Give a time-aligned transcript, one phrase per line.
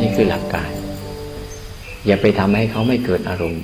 [0.00, 0.70] นี่คือหลักการ
[2.06, 3.62] อย่าไปทำให้เขาไม่เกิดอารมณ์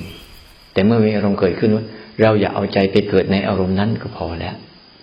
[0.73, 1.85] แต่เมื่อมีอารมณ์เกิดขึ้นว่า
[2.21, 4.55] เราอย่าเอาใจไปเกิดในอารมณ์นั้นก็พอแล้ว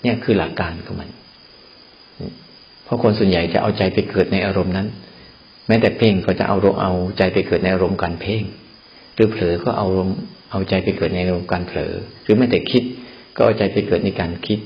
[0.03, 1.11] เนี่ยคือหลักการของมัน
[2.85, 4.87] เพราะคนส่วนใหญ่จะเอาใจไปเกิดในอารมณ์นั้น
[5.67, 8.43] แม้แต่เพ่งก็จะเอาเอาใจไปเกิดในอารมณ์การเพ่ง
[9.15, 9.89] หรือเผลอก็เอา
[10.51, 11.93] เอาใจไปเกิดในอารมณ์การเผลอ
[12.23, 12.83] หรือแม้แต่คิด
[13.37, 14.59] ก็ใจไปเกิดในการคิด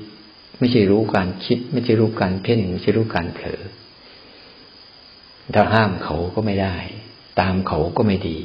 [0.59, 3.63] ไม่ใช่รู้การคิด ไม่ใช่รู้การเพ่งไม่ใช่รู้การเผลอ
[5.55, 6.77] ถ้าห้ามเขาก็ไม่ได้
[7.41, 8.37] ตามเขาก็ไม่ดี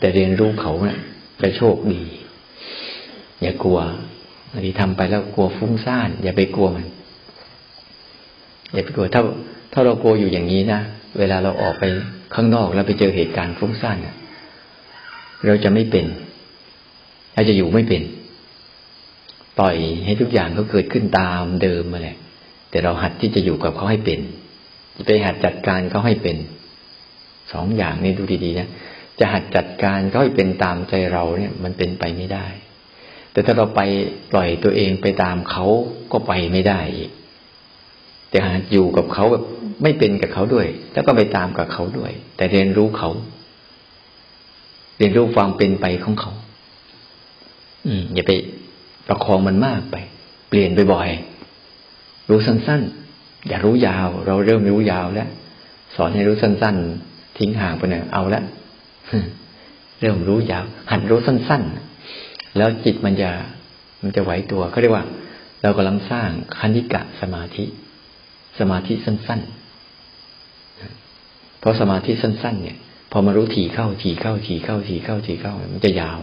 [0.00, 0.98] แต่เรียนรู้เขาเนะ่ย
[1.40, 2.02] จะโชคดี
[3.42, 3.78] อย่ากลัว
[4.50, 6.86] บางทีทำไปแล้วกลัวฟุ้งซ่าน อย่าไปกลัวมัน
[8.72, 9.22] อย่าไปกลัวถ้า
[9.72, 10.80] ถ้าเรากลัวอยู่อย่างนี้นะ
[11.18, 11.84] เวลาเราออกไป
[12.34, 13.96] ข้างนอกแล้วไปเจอเหตุการณ์ฟุ้งซ่าน
[15.46, 16.06] เราจะไม่เป็น
[17.34, 18.02] เราจะอยู่ไม่เป็น
[19.58, 22.16] ปล่อยให้ทุกอย่างเขาเกิดขึ้นตามเดิมมาแหละ
[22.70, 24.20] แต่เราหัดที่จะอยู่กับเขาให้เป็น
[25.06, 26.36] ไปหัดจัดการเขาให้เป็น
[27.52, 28.68] สองอย่างนี้ดูดีๆนะ
[29.18, 32.46] จะหัดจัดการเขาให้เป็นตามใจเราเนี่ย มันเป็นไปไม่ได้
[33.32, 33.80] แต่ถ้าเราไป
[34.32, 35.64] ปล่อยตัวเองไปตามเขา
[36.12, 37.10] ก็ไปไม่ได้อีก
[38.30, 39.44] แต่หัดอยู่กับเขาแบบ
[39.82, 43.10] ไม่เป็นกับเขาด้วย แล้วก็ไปตามกับเขาด้วย แต่เรียนรู้เขา
[44.98, 46.32] เรียนรู้ความเป็นไปของเขา
[47.86, 48.32] อืมอย่าไป
[49.08, 49.96] ประคองมันมากไป
[50.48, 51.08] เปลี่ยนไปบ่อย
[52.30, 55.28] รู้สั้นๆ อย่ารู้ยาว เราเริ่มรู้ยาวแล้ว
[55.96, 58.42] สอนให้รู้สั้นๆ ทิ้งห่างไปหน่อยเอาละ
[60.00, 63.30] เริ่มรู้ยาว หัดรู้สั้นๆ แล้วจิตมันจะ
[64.02, 65.04] มันจะไหวตัวเขาเรียกว่า
[65.62, 67.64] เรากำลังสร้างคณิกะสมาธิ
[68.58, 72.78] สมาธิสั้นๆ เพราะสมาธิสั้น ๆ เนี่ย
[73.12, 76.18] พอมารู้ถี่เข้าถี่เข้าถี่เข้าถี่เข้าถี่เข้ามันจะยาว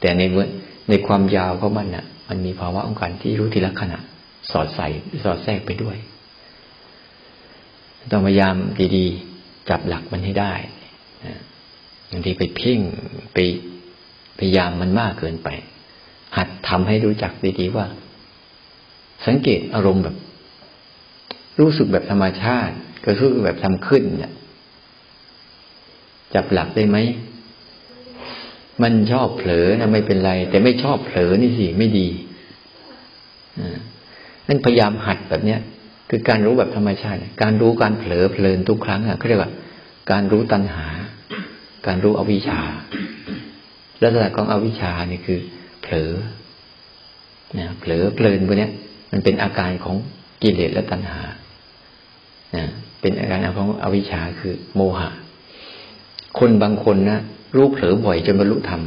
[0.00, 0.48] แต่ในเมื่อ
[0.88, 3.98] ในความยาวของมันน่ะ มันมีภาวะของการที่รู้ทีละขณะ
[4.50, 4.88] สอดใส่
[5.24, 5.96] สอดแทรกไปด้วย
[8.10, 8.54] ต้องพยายาม
[8.96, 10.54] ดีๆ จับหลักมันให้ได้
[12.10, 12.80] บางทีไปเพ่ง
[13.34, 13.38] ไป
[14.38, 15.48] พยายามมันมากเกินไป
[16.36, 17.86] หัดทำให้รู้จักดีๆว่า
[19.26, 20.16] สังเกตอารมณ์แบบ
[21.60, 24.32] รู้สึกแบบธรรมชาติก็รู้สึกแบบทำขึ้นเนี่ย
[26.34, 26.96] จับหลักได้ไหม
[28.82, 32.08] มันชอบเผลอนะไม่เป็นไร แต่ไม่ชอบเผลอนี่สิไม่ดี
[34.48, 35.60] นั่นพยายามหัดแบบเนี้ย
[36.10, 39.52] คือการรู้แบบธรรมชาติ การรู้การเผลอเพลินทุกครั้งอะเขาเรียกว่า
[40.10, 40.86] การรู้ตัณหา
[41.86, 42.60] การรู้อวิชชา
[44.02, 45.38] ลักษณะของอวิชชาเนี่ยคือ
[45.82, 46.10] เผลอ
[47.58, 48.68] นะเผลอเพลินพวกนี้
[49.12, 49.96] มันเป็นอาการของ
[50.42, 51.20] กิเลสและตัณหา
[52.56, 52.64] นะ
[53.00, 55.08] เป็นอาการของอวิชชาคือ โมหะ
[56.38, 57.20] คนบางคนนะ
[57.54, 58.82] รู้เผลอบ่อยจนบรรลุธรรม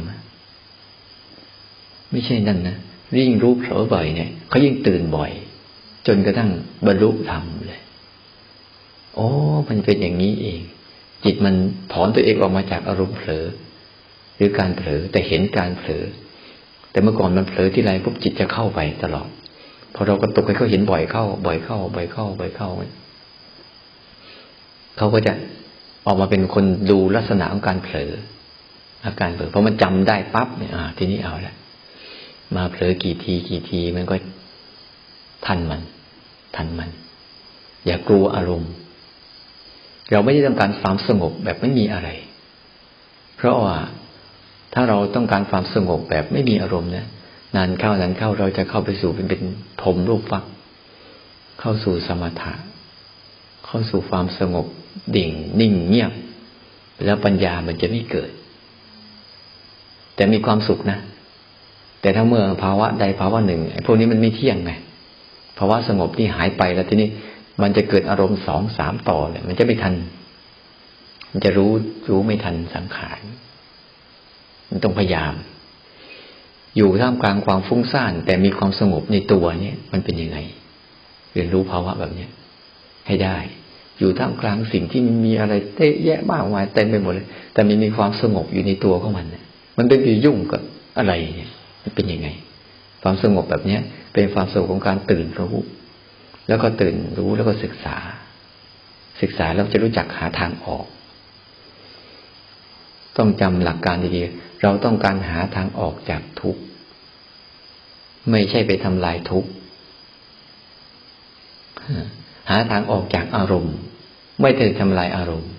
[2.10, 2.76] ไม่ใช่นั่นนะ
[3.18, 5.30] ยิ่งรู้เผลอบ่อยเนี่ยเขายิ่งตื่นบ่อย
[6.06, 6.50] จนกระทั่ง
[6.86, 7.80] บรรลุธรรมเลย
[9.14, 9.28] โอ้
[9.68, 10.60] มันเป็นอย่างนี้เอง
[11.24, 11.54] จิตมัน
[11.92, 13.44] ถอนตัวเองออกมาจากอารมณ์เผลอ
[14.36, 16.04] หรือการเผลอแต่เห็นการเผลอ
[16.90, 19.28] แต่เมื่อก่อนมันเผลอที่ไรปุ๊บจิตจะเข้าไปตลอด
[19.94, 22.70] พอเรากระตุกให้เขาเห็นบ่อยเข้า บ่อยเข้า บ่อยเข้า บ่อยเข้า
[24.96, 25.32] เขาก็จะ
[26.06, 28.12] ออกมาเป็นคนดูลักษณะของการเผลอ
[29.06, 31.54] อาการเผลอเพราะมันจำได้ปั๊บเนี่ยอ่าทีนี้เอาละ
[32.56, 34.14] มาเผลอกี่ทีกี่ทีมันก็
[35.46, 35.82] ทันมัน
[36.56, 36.90] ทันมัน
[37.86, 38.72] อย่ากลัวอารมณ์
[40.10, 42.08] เราไม่ได้ต้องการความสงบแบบไม่มีอะไร
[43.36, 43.76] เพราะว่า
[44.74, 47.06] ถ้าเราต้องการความสงบแบบไม่มีอารมณ์นะ
[47.56, 49.42] นานเข้านานเข้าเราจะเข้าไปสู่เป็นเป็น
[49.82, 50.44] ถมรูปฟัก
[51.60, 52.52] เข้าสู่สมถะ
[53.64, 54.66] เข้าสู่ความสงบ
[55.16, 55.30] ดิ่ง
[55.60, 56.12] นิ่งเงียบ
[57.04, 58.30] แล้วปัญญามันจะไม่เกิด
[60.16, 60.98] แต่มีความสุขนะ
[62.00, 64.72] แต่ถ้าเมื่อภาวะใดภาวะหนึ่งไอ้พวกนี้มันไม่เที่ยงไง
[65.58, 67.08] ภาวะสงบที่หายไปแล้วทีนี้
[67.62, 69.94] มันจะเกิดอารมณ์สองสามต่อเลยมันจะไม่ทัน
[71.30, 71.70] มันจะรู้
[72.10, 73.20] รู้ไม่ทันสังขาร
[74.70, 75.34] มันต้องพยายาม
[76.76, 80.38] อยู่ท่ามกลางความฟุ้งซ่าน แต่มีความสงบในตัวเนี่ยมันเป็นยังไง
[81.32, 82.30] เรียนรู้ภาวะแบบเนี้ย
[83.06, 83.36] ให้ได้
[83.98, 89.44] อยู่ท่ามกลางสิ่งที่มันมีอะไรเตะแยะมากมายเต็มไปหมดเลย แต่มันมีความสงบอยู่ในตัวของมันเนี่ย
[89.76, 90.62] มันเป็นไปยุ่งกับ
[90.98, 91.50] อะไรเนี่ย
[91.82, 92.28] มันเป็นยังไง
[93.02, 93.80] ความสงบแบบเนี้ย
[94.12, 95.54] เป็นความสงบของการตื่นรู้
[96.48, 97.96] แล้วก็ตื่นรู้แล้วก็ศึกษา
[99.20, 100.86] ศึกษาแล้วจะรู้จักหาทางออก
[103.16, 106.60] ต้องจำหลักการดีๆเราต้องการหาทางออกจากทุกข์
[108.30, 109.50] ไม่ใช่ไปทำลายทุกข์
[112.50, 113.76] หาทางออกจากอารมณ์
[114.40, 115.50] ไม่ได้ทำลายอารมณ์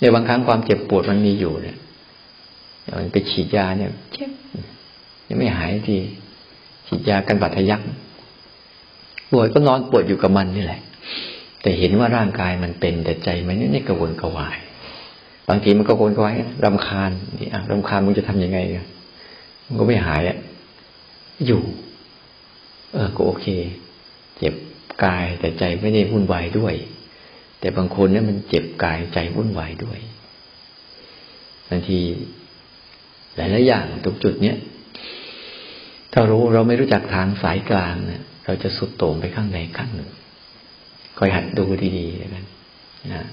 [0.00, 1.76] ในบางครั้งความเจ็บปวดมันมีอยู่เนี่ย
[2.86, 4.30] อย่างไปฉีดยาเนี่ยเจ็บ
[5.28, 5.98] ยังไม่หายที
[6.86, 7.80] ฉีดยากันบาดทะยัก
[9.30, 10.80] ป่วยก็นอนปวดอยู่กับมันนี่แหละ
[11.62, 14.58] แต่เห็นว่าร่างกายมันเป็นแต่ใจมันนี่กระวนกระวาย
[15.48, 16.34] บางทีมันก็กระวนกระวาย
[16.64, 17.10] รำคาญ
[17.40, 18.58] นี่อะรำคาญมึงจะทํำยังไง
[19.66, 20.36] มันก็ไม่หายอะ
[21.46, 21.62] อยู่
[22.92, 23.46] เออก็โอเค
[24.38, 24.54] เจ็บ
[25.04, 26.74] กายแต่ใจไม่ได้วุ่นวายด้วย
[27.60, 29.98] แต่บางคนเนี่ยมันเจ็บกายใจวุ่นวายด้วย
[31.70, 31.98] บางที
[33.36, 34.56] หลายๆอย่างตรงจุดเนี้ย
[36.12, 40.10] ถ้ารู้เราไม่รู้จักทางสายกลางเนี่ยเราจะสุดโต่งไปข้างใดข้างหนึ่ง
[41.18, 41.64] คอยหัดดู
[41.98, 42.46] ดีๆกัน
[43.12, 43.26] นะ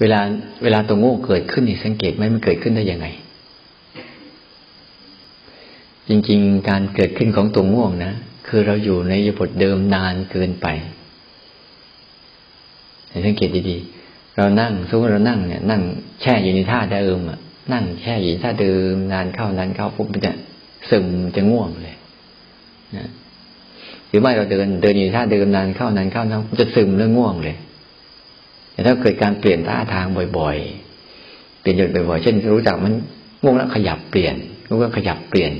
[0.00, 0.20] เวลา
[0.62, 3.06] เวลาตัวโง่เกิดขึ้นนี่สังเกตไหมมันเกิดขึ้นได้ยังไง
[6.08, 8.12] จริง ๆ การเกิดขึ้นของตัวง่วงนะ
[8.48, 10.66] คือเราอยู่ในยบทเดิมนานเกินไป
[13.26, 15.82] สังเกตดีๆเรานั่งสมมติเรานั่งเนี่ย นั่ง
[16.20, 17.38] แช่อยู่ในท่าเดิมอะ
[17.72, 20.32] นั่งแช่อยู่ในท่าเดิมนานเข้านานเข้าปุ๊บมันจะ
[20.90, 21.06] ซึม
[21.36, 21.96] จะง่วงเลย
[22.96, 23.08] นะ
[24.08, 27.56] หรือไม่เราเดินเดินอยู่ท่าเดิมนานเข้านานเข้านั้นจะซึมเรื่องง่วงเลย
[28.72, 30.06] แต่ถ้าเกิดการเปลี่ยนท่าทาง
[30.38, 32.94] บ่อยๆ เปลี่ยนหยุดบ่อยๆ เช่น รู้จักมัน
[33.42, 35.52] ง่วงแล้วขยับเปลี่ยนง่วงก็ขยับเปลี่ยน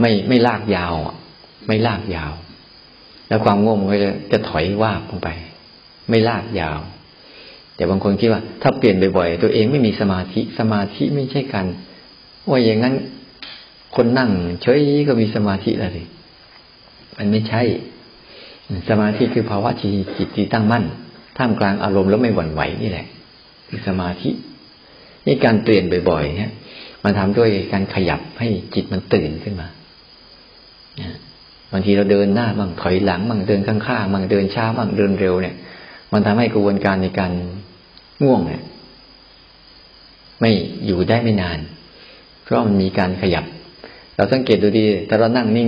[0.00, 0.94] ไม่ไม่ลากยาว
[1.66, 2.32] ไม่ลากยาว
[3.28, 5.28] แล้วความง่วงมันก็จะจะถอยว่าบลงไป
[6.08, 6.78] ไม่ลากยาว
[7.80, 11.66] แต่บางคนคิดว่า ถ้าเปลี่ยนบ่อยๆตัวเองไม่มีสมาธิสมาธิไม่ใช่กัน
[12.48, 12.94] ว่าอย่างนั้น
[13.96, 14.30] คนนั่ง
[14.62, 16.02] เฉยก็มีสมาธิแล้วสิ
[17.18, 17.62] มันไม่ใช่
[18.88, 20.84] สมาธิคือภาวะจิตจิตที่ตั้งมั่น
[21.38, 23.06] ท่ามกลางอารมณ์แล้วไม่หวั่นไหวนี่แหละ
[23.68, 24.30] คือสมาธิ
[25.26, 26.52] นี่การเปลี่ยนบ่อยๆเนี่ย
[27.04, 29.68] มันทำด้วยการขยับให้จิตมันตื่นขึ้นมา
[31.72, 35.54] บางทีเราเดินหน้าบ้างถอยหลังบ้างเดินข้างๆบ้างเดินช้าบ้างเดินเร็วเนี่ย
[36.12, 37.32] มันทำให้กระบวนการในการ
[38.22, 38.62] ง่วงเนี่ย
[40.40, 40.50] ไม่
[40.86, 41.58] อยู่ได้ไม่นาน
[42.42, 43.44] เพราะมันมีการขยับ
[44.14, 45.66] เราสังเกตดูดีแต่เรานั่งนิ่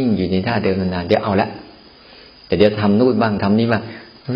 [0.00, 1.48] งๆอยู่ในท่าเดิมนานๆเดี๋ยวเอาละ
[2.46, 3.82] แต่เดี๋ยวทำนู่นบ้างทำนี้บ้าง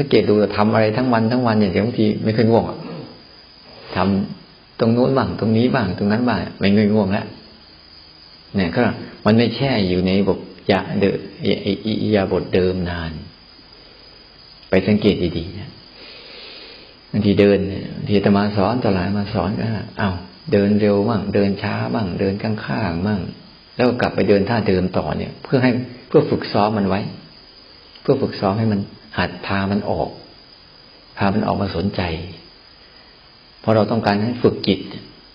[0.01, 2.65] สังเกตดูทำอะไรทั้งวันทั้งวันอย่างบางทีไม่เคยง่วง
[3.97, 7.27] ทำตรงนู้นบ้างตรงนี้บ้างตรงนั้นบ้างไม่เคยง่วงแล้ว
[8.57, 8.83] เนี่ยก็
[9.25, 10.39] มันไม่แช่อยู่ในบท
[10.71, 11.05] ยาเด
[11.87, 13.13] อยาบทเดิมนาน
[14.71, 15.71] ไปสังเกตดีๆนะ
[17.13, 17.59] บางทีเดิน
[18.09, 19.65] ทีตมาสอนตลายมาสอนก็
[19.99, 20.11] เอา้า
[20.53, 23.21] เดินเร็วบ้างเดินช้าบ้างเดินข้างๆบ้าง
[23.77, 25.71] แล้วกลับไปเดินท่าเดิมต่อเนี่ย เพื่อให้
[26.09, 27.01] เพื่อฝึกซ้อมมันไว้
[28.01, 28.81] เพื่อฝึกซ้อมให้มัน
[29.19, 30.11] หัดพามันออก
[31.19, 32.03] พามันออกมาสนใจ
[33.61, 34.81] เพราะเราต้องการให้ฝึกจิต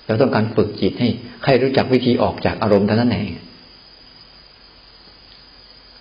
[0.07, 1.09] เราต้องการฝึกจิตให้
[1.43, 3.27] ใครรู้จักวิธีออกจากอารมณ์ท่านั้นเอง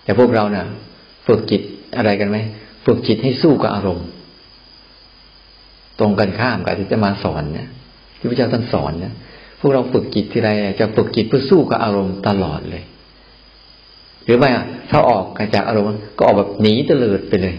[0.03, 0.65] แต่พวกเราเนะ่ะ
[1.27, 1.61] ฝึกจิต
[1.97, 2.37] อะไรกันไหม
[2.85, 4.07] ฝึกจิตให้สู้กับอารมณ์
[5.99, 7.67] ตรงกันข้ามกับที่จะมาสอนเนี่ย
[8.19, 9.13] ที่พระเจ้าท่านสอนเนี่ย
[9.59, 10.49] พวกเราฝึกจิตทีไร
[10.79, 12.83] จะฝึกจิตเพื่อสู้กับอารมณ์ตลอดเลย
[14.25, 14.49] หรือไม่
[14.89, 15.25] ถ้าออก
[15.55, 17.55] จากอารมณ์ก็ออกแบบหนีเตลิดไปเลย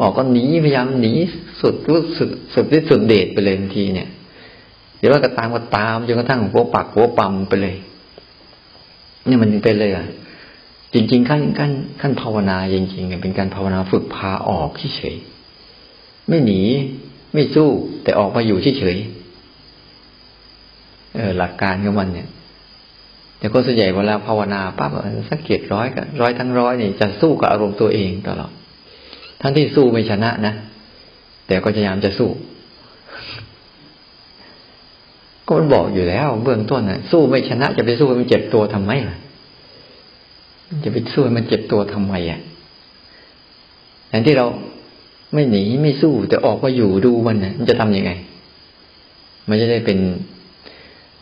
[0.00, 1.12] ออกก็หนีพยายามหนี
[1.60, 4.08] สุดรู้สุดสุดที่สุดเดชไปเลยบางทีเนี่ย
[4.98, 7.76] เดี๋ยวว่าก็ตามก็ตามจนกระทั่งหัวปักหัวปั๊มไปเลย
[9.28, 10.06] นี่มันเป็นเลยอะ
[10.94, 15.16] จริง ๆ ขั้นขั้นขั้นภาวนาจริงๆเป็นการภาวนาฝึกพาออกเฉย
[16.28, 16.60] ไม่หนี
[17.34, 17.68] ไม่สู้
[18.02, 18.96] แต่ออกมาอยู่เฉย
[21.16, 22.28] เออหลักการของมันเนี่ย
[23.38, 24.90] แต่ก็ส่วนใหญ่เวลาภาวนาปั๊บ
[25.30, 28.52] สังเกตร้อยกับร้อยทั้งร้อยนี่จะสู้กับอารมณ์ตัวเองตลอด
[29.40, 30.54] ทั้งที่สู้ไม่ชนะนะ
[31.46, 32.30] แต่ก็พยายามจะสู้
[35.46, 39.16] ก็มันบอกอยู่แล้ว เบื้องต้นนะสู้ไม่ชนะ จะไปสู้มันเจ็บตัวทำไมล่ะ
[40.84, 42.40] จะไปสู้มันเจ็บตัวทำไมอะ
[44.08, 44.46] แต่างที่เรา
[45.34, 48.12] ไม่หนีไม่สู้แต่ออกมาอยู่ดูมันนะมันจะทํำยังไง
[49.48, 49.98] มันจะได้เป็น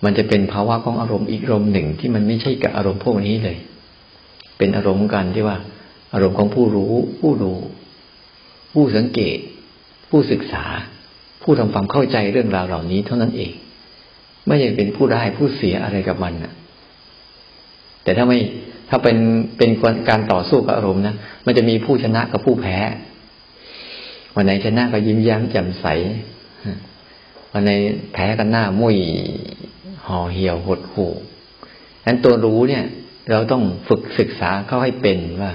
[0.05, 3.59] มันจะเป็นภาวะของอารมณ์อีกอารมณ์หนึ่งที่มันไม่ใช่กับอารมณ์พวกนี้เลย
[4.59, 5.57] เป็นอารมณ์กันที่ว่า
[6.15, 7.53] อารมณ์ของผู้รู้ ผู้ดู
[8.73, 9.39] ผู้สังเกต
[10.11, 10.65] ผู้ศึกษา
[11.43, 13.53] ผู้ทำความเข้าใจเรื่องราวเหล่านี้เท่านั้นเอง
[14.47, 16.53] ไม่ใช่เป็นผู้ได้ผู้เสียอะไรกับมันนะ
[18.03, 18.39] แต่ถ้าไม่
[18.89, 19.17] ถ้าเป็น
[19.59, 19.71] เป็น
[20.09, 21.15] การต่อสู้กับอารมณ์นะ
[21.47, 22.79] มันจะมีผู้ชนะกับผู้แพ้
[24.35, 25.87] วันไหนชนะก็ยิ้มแย้มแจ่มใส
[27.53, 27.71] วันไหน
[28.13, 28.97] แพ้กันหน้ามุ้ย
[30.07, 31.13] ห่อเหี่ยวหดหู่
[32.07, 32.85] นั้นตัวรู้เนี่ย
[33.31, 35.53] เราต้องฝึกศึกษาเข้าให้เป็นว่า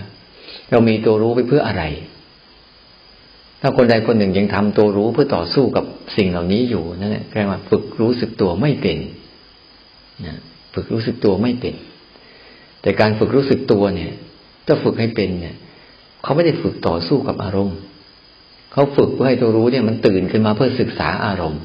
[0.71, 1.83] เรามีตัวรู้ไปเพื่ออะไร
[3.61, 5.85] ถ้าคนใดคนหนึ่งยังทำตัวรู้เพื่อต่อสู้กับ
[6.17, 8.97] สิ่งเหล่านี้อยู่นั่นแหละแปลว่าฝึกรู้สึกตัวไม่เป็น
[10.25, 10.35] นะ
[10.73, 11.73] ฝึกรู้สึกตัวไม่เป็น
[12.81, 14.11] แต่การฝึกรู้สึกตัวเนี่ย
[14.65, 15.55] ถ้าฝึกให้เป็นเนี่ย
[16.23, 17.77] เขาไม่ได้ฝึกต่อสู้กับอารมณ์
[18.77, 21.61] เขาฝึกเพื่อให้ตัวรู้เนี่ยมันตื่นขึ้นมาเพื่อศึกษาอารมณ์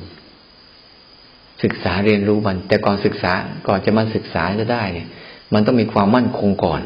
[1.63, 3.33] ศึกษาเรียนรู้มัน แต่ก่อนศึกษา
[3.69, 5.09] ก่อนจะมาศึกษาจะได้เนี่ย
[5.55, 6.81] มันต้องมีความมั่นคงก่อน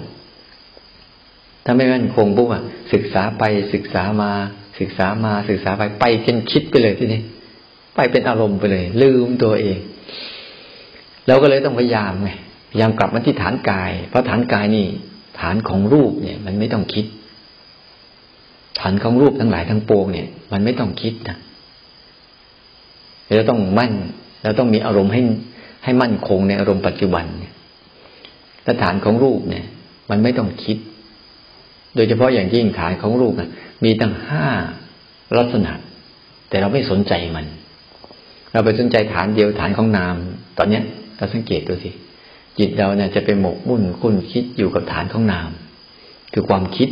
[1.64, 3.42] ถ้าไม่มั่นคงปุ๊บอะศึกษาไป
[3.75, 4.30] ศึกษามา
[4.78, 7.23] ศึกษามาศึกษาไปไปจนคิดไปเลยที่นี่
[7.95, 9.78] ไปเป็นอารมณ์ไปเลย ลืมตัวเอง
[11.26, 12.30] เราก็เลยต้องพยายามไง
[12.71, 14.87] พยายามกลับมาที่ฐานกาย เพราะฐานกายนี่
[15.40, 17.06] ฐานของรูปเนี่ย มันไม่ต้องคิด
[18.87, 21.37] ฐานของรูปทั้งหลายทั้งปวงเนี่ย มันไม่ต้องคิดนะ
[23.37, 23.93] เราต้องมั่น
[24.43, 25.23] เราต้องมีอารมณ์ให้
[25.85, 27.52] ให้มั่นคงในอารมณ์ปัจจุบันเนี่ย
[28.83, 29.64] ฐานของรูปเนี่ย
[30.11, 30.76] มันไม่ต้องคิด
[31.95, 33.50] โดยเฉพาะอย่างยิ่งฐานของรูปนะ
[33.85, 34.47] มีตั้งห้า
[35.38, 35.73] ลักษณะ
[36.49, 37.47] แต่เราไม่สนใจมัน
[38.52, 40.14] เราไปสนใจฐานเดียวฐานของนาม
[40.59, 40.83] ตอนเนี้ย
[41.16, 41.90] เราสังเกตดูสิ
[42.59, 45.49] จิตเราเนี่ยจะไปหมกมุ่นคุ้นคิดอยู่กับฐานของนาม
[46.33, 46.88] คือความคิด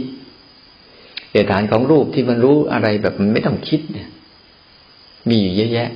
[1.35, 4.09] แต่ฐานของรูปที่มันรู้อะไรแบบมันไม่ต้องคิดเนี่ย
[5.29, 5.88] มีอยู่เยอะแยะ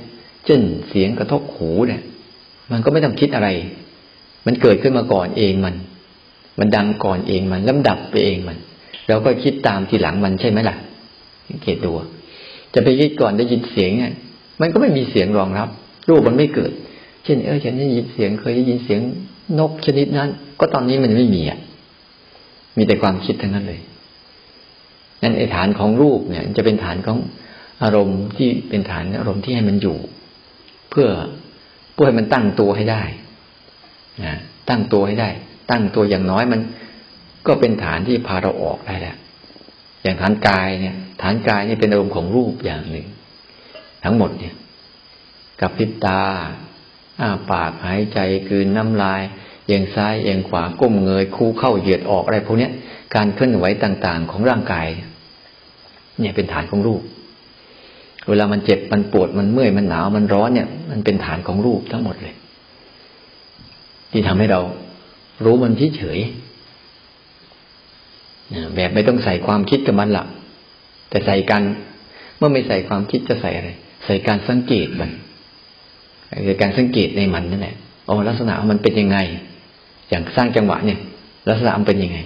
[0.45, 2.01] เช่นเสียงกระทบหูเนี่ย
[2.71, 3.49] มันก็ไม่ต้องคิดอะไร
[4.45, 5.75] มันเกิดขึ้นมาก่อนเองมัน
[6.59, 8.57] มันดังก่อนเองมันลำดับไปเองมัน
[9.07, 10.75] เราก็คิดตามทีหลังมันใช่ไหมล่ะ
[11.47, 11.91] สังเกตดู
[12.73, 14.13] จะไปคิดก่อนได้ยินเสียงเนี่ย
[14.61, 15.69] มันก็ไม่มีเสียงรองรับ
[16.09, 16.71] รูปมันไม่เกิด
[17.23, 18.99] เช่น เออฉันได้ยินเสียงเคยได้ยินเสียง
[19.59, 20.29] นกชนิดนั้น
[20.59, 21.59] ก็ตอนนี้มันไม่มีอะ
[22.77, 23.79] มีแต่ความคิดทั้งนั้นเลย
[25.21, 27.17] นั่นไอ้ฐานของรูปเนี่ย จะเป็นฐานของ
[27.83, 29.97] อารมณ์ที่เป็นฐานอารมณ์ที่ให้มันอยู่
[30.89, 31.07] เพื่อ
[31.93, 33.03] เพื่อให้มันตั้งตัวให้ได้
[34.25, 34.37] นะ
[34.69, 35.29] ตั้งตัวให้ได้
[35.71, 36.61] ตั้งตัวอย่างน้อยมัน
[37.47, 39.17] ก็เป็นฐานที่พาเราออกได้แล้ว
[40.03, 43.05] อย่างฐานกายเนี่ย ฐานกายนี่เป็นอารมณ์ของรูปอย่างหนึ่ง
[44.03, 44.55] ทั้งหมดเนี่ย
[45.61, 46.21] กับพิบตา
[47.21, 49.21] อ้าปากหายใจคืนน้ำลาย
[49.69, 52.69] เอียงซ้ายเอียงขวาก้มเงยคู่เข้าเหยียดออกอะไรพวกนี้
[53.15, 54.87] การเคลื่อนไหวต่างๆ ของร่างกาย
[56.19, 57.01] เนี่ยเป็นฐานของรูป
[58.29, 62.35] เวลามันเจ็บมันปวดมันเมื่อยมันหนาวมันร้อนเนี่ย มันเป็นฐานของรูปทั้งหมดเลย
[64.11, 64.61] ที่ทำให้เรา
[65.43, 66.19] รู้มันเฉย
[68.75, 70.27] แบบไม่ต้องใส่ความคิดกับมันหลัก
[71.09, 71.63] แต่ใส่การ
[72.37, 73.69] เมื่อไม่ใส่ความคิดจะใส่อะไร
[74.05, 75.11] ใส่การสังเกตมัน
[76.45, 79.17] คือการสังเกตในมันนั่นแหละโอ้ลักษณะมันเป็นยังไง
[80.09, 80.99] อย่างสร้างจังหวะเนี่ย
[81.49, 82.19] ลักษณะมันเป็นยังไง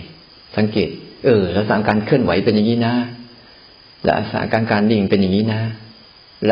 [0.57, 0.89] สังเกต
[1.25, 2.93] เออ ลักษณะการเคลื่อนไหวเป็นอย่างนี้นะ
[4.07, 5.61] ลักษณะการการดิ่งเป็นอย่างนี้นะ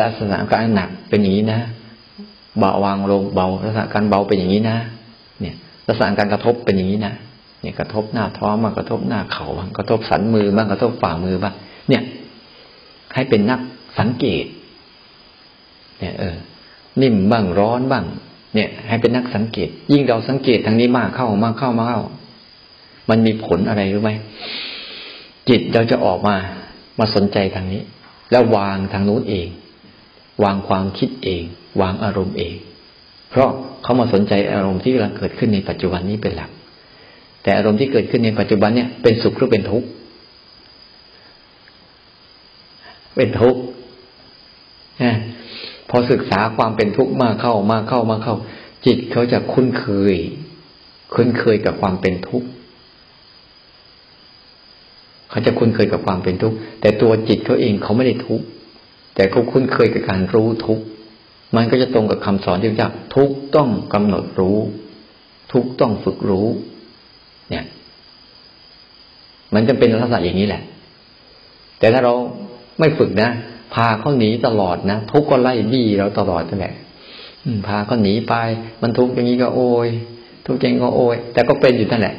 [0.00, 1.60] ลักษณะการหนักเป็นอย่างนี้นะ
[2.58, 4.76] เบาวางลงเบา ลักษณะการเบาเป็นอย่างนี้นะ
[5.40, 5.54] เนี่ย
[5.86, 7.14] ลักษณะการกระทบเป็นอย่างนี้นะ
[7.62, 11.54] เนี่ยกระทบหน้าท้องบ้างกระทบหน้าเข่าบ้างกระทบสันมือบ้างกระทบฝ่ามือบ้าง
[11.88, 12.02] เนี่ย
[13.14, 13.60] ให้เป็นนัก
[13.98, 14.44] สังเกต
[15.98, 16.36] เนี่ย เออ
[17.02, 18.04] นิ่มบ้างร้อนบ้าง
[18.54, 22.00] เนี่ย ให้เป็นนักสังเกต ยิ่งเราสังเกตทางนี้มากเข้ามากเข้ามาเข้า
[23.10, 24.10] มันมีผลอะไรรู้ไหม
[25.48, 26.36] จิตเราจะออกมา
[26.98, 27.82] มาสนใจทางนี้
[28.30, 29.48] แล้ววางทางนู้นเอง
[30.44, 31.42] วางความคิดเอง
[31.80, 32.54] วางอารมณ์เอง
[33.30, 33.50] เพราะ
[33.82, 36.50] เขามาสนใจอารมณ์ที่กำลังเกิดขึ้นในปัจจุบันนี้เป็นหลัก
[37.42, 39.88] แต่อารมณ์ที่เกิดขึ้นในปัจจุบันเนี่ยเป็นสุขหรือเป็นทุกข์
[43.16, 43.60] เป็นทุกข์
[45.94, 48.36] พอศึกษาความเป็นทุกข์มากเข้ามากเข้ามากเข้า
[48.86, 50.14] จิตเขาจะคุ้นเคย
[51.14, 52.48] คุ้นเคยกับความเป็นทุกข์
[55.30, 58.46] เขาจะคุ้นเคยกับความเป็นทุกข์แต่ตัวจิตเขาเองเขาไม่ได้ทุกข์
[59.14, 60.84] แต่เขาคุ้นเคยกับการรู้ทุกข์
[61.56, 64.58] มันก็จะตรงกับคำสอนที่ว่าทุกต้องกำหนดรู้
[65.52, 66.46] ทุกต้องฝึกรู้
[67.50, 67.64] เนี่ย
[69.54, 70.62] มันจะเป็นลักษณะอย่างนี้แหละ
[71.78, 72.14] แต่ถ้าเรา
[72.78, 73.30] ไม่ฝึกนะ
[73.74, 76.74] พาเขาหนีตลอดนะทุกก็ไล่บี้เราตลอดนั่นแหละ
[77.66, 78.34] พาเขาหนีไป
[78.82, 79.88] มันทุกอย่างนี้ก็โอย
[80.46, 82.14] ทุกอย่างก็โอยแต่ก็เป็นอยู่นั่นแหละ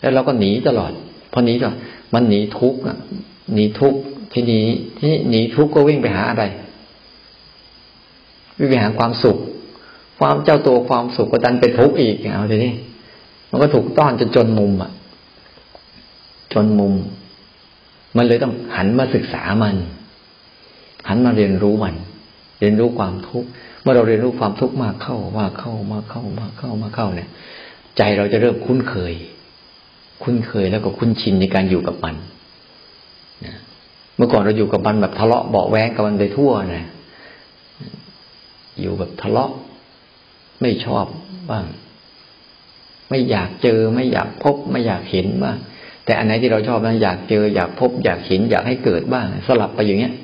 [0.00, 0.92] แล้วเราก็หนีตลอด
[1.32, 1.68] พอหนีก็
[2.14, 2.78] มันหนีทุกข์
[3.54, 3.98] หนีทุกข์
[4.32, 4.66] ทีนี้
[4.98, 6.44] ที่หนีทุกข์ก็วิ่งไปหาอะไร
[8.58, 9.36] วิ่งไปหาความสุข
[10.20, 12.72] ความเจ้าตัวความสุขก็ดันเป็นทุกข์อีกเอาทีนี้
[13.50, 14.90] มันก็ถูกต้อนจนจนมุมอะ
[16.52, 16.94] จนมุม
[18.16, 19.76] มันเลยต้องหันมาศึกษามัน
[21.08, 21.94] หันมาเรียนรู้มัน
[22.60, 23.48] เรียนรู้ความทุกข์
[23.82, 27.28] เมื่อเราเรียนรู้ความทุกข์มากเข้ามากเข้ามากเข้ามากเข้ามาเข้าเนี่ย
[27.96, 29.14] ใจเราจะเริ่มคุ้นเคย
[30.22, 32.14] คุ้นเคยแล้วก็คุ้นชินในการอยู่กับมัน
[34.16, 36.86] เมื่อก่อนเราอยู่กับมันแบบทะเลาะเบาแวงกับมันไปทั่วนะ
[38.80, 39.50] อยู่แบบทะเลาะ
[40.60, 41.06] ไม่ชอบ
[41.50, 41.64] บ้าง
[43.10, 45.56] ไม่อยากเจอไม่อยากพบ ไม่อยากเห็นบ้าง
[46.04, 50.14] แต่อันไหนที่เราชอบนะอยากเจออยากพบ อยากเห็นอยากให้เกิดบ้าง สลับไปอย่างเงี้ย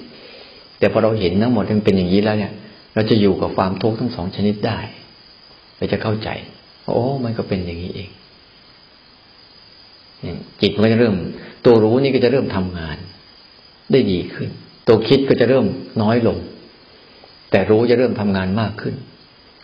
[0.82, 2.52] แต่พอเราเห็นทั้งหมดมันเป็นอย่างนี้แล้วเนี่ย
[2.94, 4.78] เราจะอยู่กับความทุกข์ทั้งสองชนิดได้
[5.76, 6.28] เราจะเข้าใจ
[6.94, 8.10] โอ้มันก็เป็นอย่างนี้เอง
[10.60, 11.16] จิตมันก็จะเริ่ม
[11.64, 12.96] ตัวรู้นี่ก็จะเริ่มทำงาน
[13.92, 14.50] ได้ดีขึ้น
[14.86, 15.66] ตัวคิดก็จะเริ่ม
[16.02, 16.38] น้อยลง
[17.50, 18.94] แต่รู้จะเริ่มทำงานมากขึ้น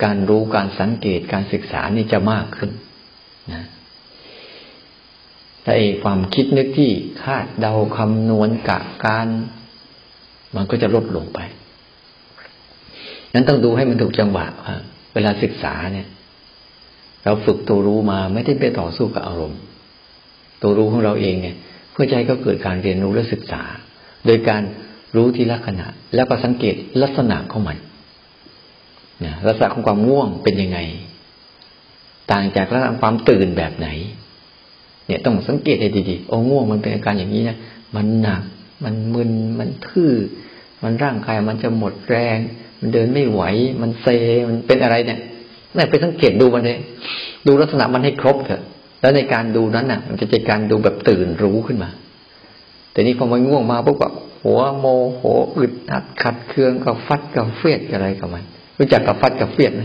[0.04, 2.70] การรู้การสังเกตการศึกษานี่จะมากขึ้น
[3.52, 3.64] นะ
[5.64, 6.90] ถ้าไอ้ความคิดนึกที่
[7.22, 9.28] คาดเดาคำนวณกะการ
[10.56, 11.38] มันก็จะลดลงไป
[13.32, 14.46] นั้นต้องดูให้มันถูกจังหวะ
[15.14, 16.08] เวลาศึกษาเนี่ย
[17.24, 19.60] เราฝึกตัวรู้มาไม่ได้ไปต่อสู้กับอารมณ์
[20.62, 21.56] ตัวรู้ของเราเองเนี่ย
[21.92, 23.62] เพื่อใจก็เกิดการเรียนรู้และศึกษา
[24.26, 24.62] โดยการ
[25.16, 27.78] รู้ที่ลักษณะ แล้วก็สังเกตลักษณะของมัน
[29.24, 30.78] นะลักษณะของความง่วงเป็นยังไง
[32.30, 33.88] ต่างจากลักษณะความตื่นแบบไหน
[35.06, 37.56] เนี่ยต้องสังเกตให้ดีๆโอ้ง่วงมันเป็นอาการอย่างนี้นะ
[37.96, 38.42] มันหนัก
[38.84, 40.12] มันมึนมันทื่อ
[40.82, 42.38] มันร่างกายมันจะหมดแรง
[42.78, 43.42] มันเดินไม่ไหว
[43.80, 44.06] มันเซ
[44.48, 45.20] มันเป็นอะไรเนี่ย
[45.76, 46.78] นี่ไปสังเกตดูมันเลย
[47.46, 48.62] ดูลักษณะมันให้ครบเถอะ
[49.00, 51.90] แล้วในการดูนั้นน่ะ มันจะเป็นการดูแบบตื่นรู้ขึ้นมา
[52.92, 54.08] แต่นี่พอมันง่วงมาปุ๊บก็
[54.44, 55.22] หัวโมโห
[55.56, 58.44] อึดอัดขัดเคืองกับฟัดกับเฟียดอะไรกับมัน
[58.78, 59.82] รู้จักกับฟัดกับเฟียดไหม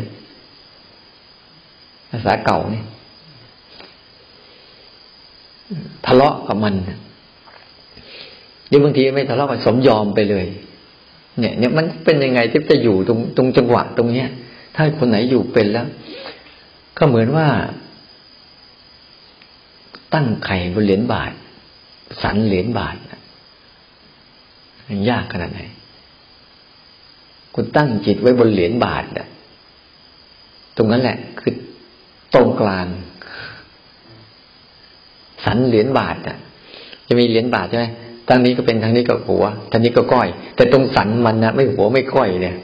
[2.10, 2.84] ภาษาเก่านี่
[6.06, 6.74] ทะเลาะกับมัน
[8.70, 10.46] นี่บางทีไม่ทะเลาะกันสมยอมไปเลย
[11.40, 14.30] เนี่ย เนี่ยมันเป็นยังไงที่จะอยู่ตรงตรงจังหวะตรงเนี้ย
[14.76, 15.88] ถ้าคนไหนอยู่เป็นแล้ว
[16.98, 17.48] ก็เหมือนว่า
[20.14, 21.32] ตั้งไข่บนเหรียญบาท
[22.22, 22.96] สันเหรียญบาท
[24.88, 25.62] มันยากขนาดไหน
[27.54, 29.28] คุณตั้งจิตไว้บนเหรียญบาทอะ
[30.78, 31.54] ตรงนั้นแหละ คือ
[32.34, 32.88] ตรงกลาง
[35.46, 36.38] สันเหรียญบาทอะ
[37.08, 37.88] จะมีเหรียญบาทใช่ไหม
[38.30, 42.56] ทางนี้ก็เป็นทางนี้ก็หัวทางนี้ก็ก้อย แต่ตรงสันมันนะไม่หัวไม่ก้อยเนี่ย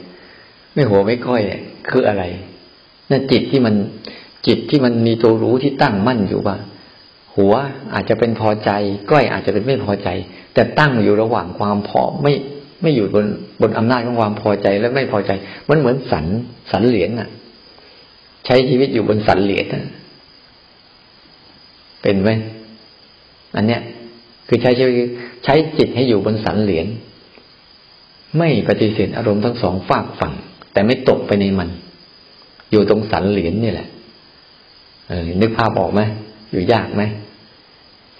[0.74, 2.22] ไม่หัวไม่ก้อยเนี่ย คืออะไร
[3.10, 3.74] นั่นจิตที่มัน
[4.46, 6.56] จิตที่มันมีตัวรู้ที่ตั้งมั่นอยู่ว่า
[7.36, 7.54] หัว
[7.94, 8.70] อาจจะเป็นพอใจ
[9.10, 10.08] ก้อยอาจจะเป็นไม่พอใจ
[10.54, 12.32] แต่ตั้งอยู่ระหว่างความพอไม่
[12.82, 13.26] ไม่อยู่บน
[13.60, 15.30] บนอำนาจของความพอใจและไม่พอใจ
[15.68, 16.26] มันเหมือนสัน
[16.72, 17.28] สันเหรียญน่ะ
[18.46, 19.66] ใช้ชีวิตอยู่บนสันเหรียญ
[22.02, 22.30] เป็นไหม
[23.56, 23.80] อันเนี้ย
[24.48, 24.94] คือใช้ชีวิต
[25.44, 26.86] ใช้จิตให้อยู่บนสันเหรียญ
[28.38, 30.34] ไม่ปฏิเสธอารมณ์ทั้งสองฝากฝั่ง
[30.72, 31.68] แต่ไม่ตกไปในมัน
[32.70, 33.88] อยู่ตรงสันเหรียญนี่แหละ
[35.08, 36.00] เออนึกภาพออกไหม
[36.50, 37.02] อยู่ยากไหม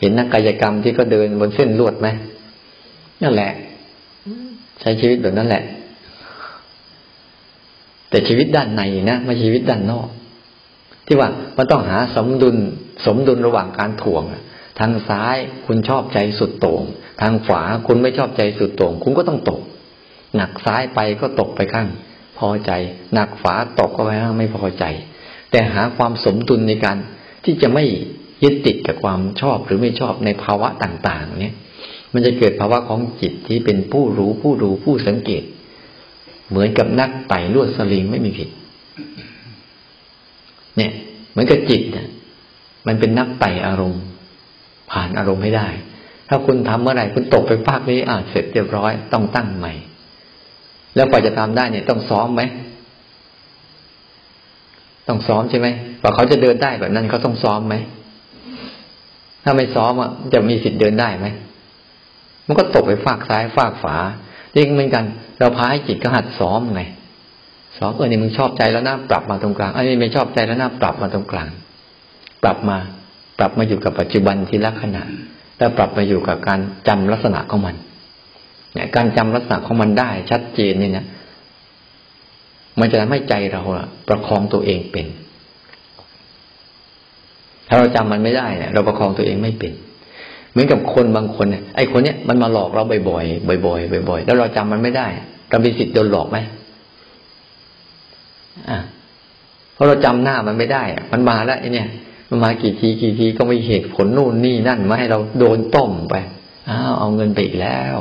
[0.01, 2.09] เห็นนักกายกรรมที่ก็เดินบนเส้นลวดไหม
[3.23, 3.53] นั่นแหละ
[4.81, 5.63] ใช้ชีวิตแบบนั้นแหละ
[8.11, 10.09] แต่ชีวิตด้านในนะไม่ชีวิตด้านนอก
[11.07, 12.57] ที่ว่ามันต้องหาสมดุล
[13.07, 14.23] สมดุลระหว่างการถ่วง
[14.79, 16.83] ทางซ้ายคุณชอบใจสุดโต่ง
[17.21, 19.61] ทางขวาคุณไม่ชอบใจสุดโต่งคุณก็ต้องตก
[20.37, 21.89] หนักซ้ายไปก็ตกไปข้าง
[22.39, 22.71] พอใจ
[23.15, 24.85] หนักขวาตกก็ไปข้างไม่พอใจ
[25.51, 26.97] แต่หาความสมดุลในการ
[27.45, 27.85] ที่จะไม่
[28.43, 31.55] ยึดติดกับความชอบหรือไม่ชอบในภาวะต่างๆ เนี่ย
[32.13, 35.43] มันจะเกิดภาวะของจิตที่เป็นผู้รู้ผู้ดูผู้สังเกต
[36.49, 38.49] เหมือนกับนักไต่ลวดสลิงไม่มีผิด
[40.77, 40.93] เนี่ย
[41.31, 42.07] เหมือนกับจิตเนี่ย
[42.87, 44.03] มันเป็นนักไต่อารมณ์
[44.91, 45.69] ผ่านอารมณ์ให้ได้
[46.33, 49.73] ถ้าคุณทำเมื่อไหร่คุณตกไปภาคนี้อ่าเสร็จเรียบร้อย ต้องตั้งใหม่
[50.97, 52.43] แล้วกว่าจะทำได้เนี่ยต้องซ้อมไหม
[55.09, 55.69] ต้องซ้อมใช่ไหม
[56.01, 57.75] กว่าเขาจะเดินได้แบบนั้นเขาต้องซ้อมไหม
[59.45, 61.27] ถ้าไม่ซ้อมอะจะมีสิทธิ์เดินได้ไหม
[62.47, 63.97] มันก็ตกไปฝากซ้ายฝากฝา
[64.53, 65.05] เรียกเหมือนกัน
[65.39, 66.83] เราพาให้จิตก็หัดซ้อมไง
[67.79, 71.49] ซ้อมเออนี่มึงชอบใจแล้วนะปรับมาตรงกลางอันนี้ไม่ชอบใจแล้วนะปรับมาตรงกลาง
[72.43, 72.79] ปรับมา
[73.39, 75.03] ปรับมาอยู่กับปัจจุบันทีละขณะ
[75.61, 77.77] แล้วปรับมาอยู่กับการจำลักษณะของมัน
[78.75, 81.05] เนี่ย การจำลักษณะของมันได้ ชัดเจนนี่นะ
[82.81, 83.63] มันจะทำให้ใจเรา
[84.09, 85.07] ประคองตัวเองเป็น
[87.69, 89.73] ถ้าเราจำมันไม่ได้เนี่ย เราประคองตัวเองไม่เป็น
[90.51, 95.07] เหมือนกับคนบางคนเนี่ยไอ้คนเนี้ยมันมาหลอกเราบ่อยๆบ่อยๆบ่อยๆแล้วเราจำมันไม่ได้
[95.51, 96.39] เรามีสิทธิ์โดนหลอกไหม
[98.71, 98.79] อะ
[99.75, 101.89] เพราะเราจำหน้ามันไม่ได้ มันมาแล้วไอ้เนี่ย
[102.43, 106.15] มากี่ทีกี่ทีก็ไม่เหตุผลนู่นนี่นั่นมาให้เราโดนต้มไป
[106.69, 107.97] อ้าวเอาเงินไปอีกแล้ว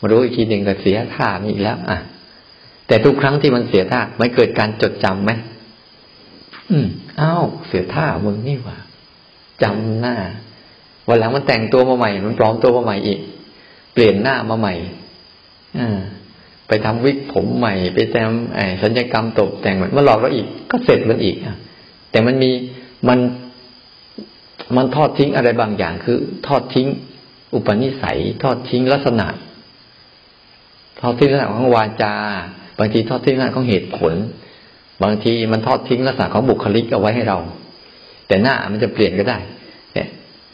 [0.00, 1.98] มารู้อีกทีหนึ่งก็เสียท่ามีอีกแล้วอะ
[2.86, 5.30] แต่ทุกครั้งที่มันเสียท่ามันเกิดการจดจำไหม
[6.70, 6.86] อืม
[7.20, 8.78] อ้าวเสียท่ามึงนี่ว่า
[9.62, 10.16] จำหน้า
[11.08, 13.20] วันหลังมันแต่งตัวมาใหม่ มันปลอมตัวมาใหม่อีก
[13.92, 14.74] เปลี่ยนหน้ามาใหม่
[15.78, 15.80] อ
[16.68, 18.28] ไปทำวิกผมใหม่ ไปแต่ง
[18.82, 21.36] สัญญกรรมตกแต่งมันหลอกเราอีก ก็เสร็จมันอีก
[22.10, 22.50] แต่มันมี
[23.08, 23.18] มัน
[24.76, 26.86] มันทอดทิ้งอะไรบางอย่างคือ ทอดทิ้ง
[27.54, 29.26] อุปนิสัย ทอดทิ้งลักษณะ
[31.00, 32.14] ทอดทิ้งลักษณะของวาจา
[32.78, 34.14] บางทีทอดทิ้งลักษณะของเหตุผล
[35.02, 37.38] บางทีมันทอดทิ้งลักษณะของบุคลิกเอาไว้ให้เรา
[38.26, 39.38] แต่หน้ามันจะเปลี่ยนก็ได้
[39.94, 40.08] เนี่ย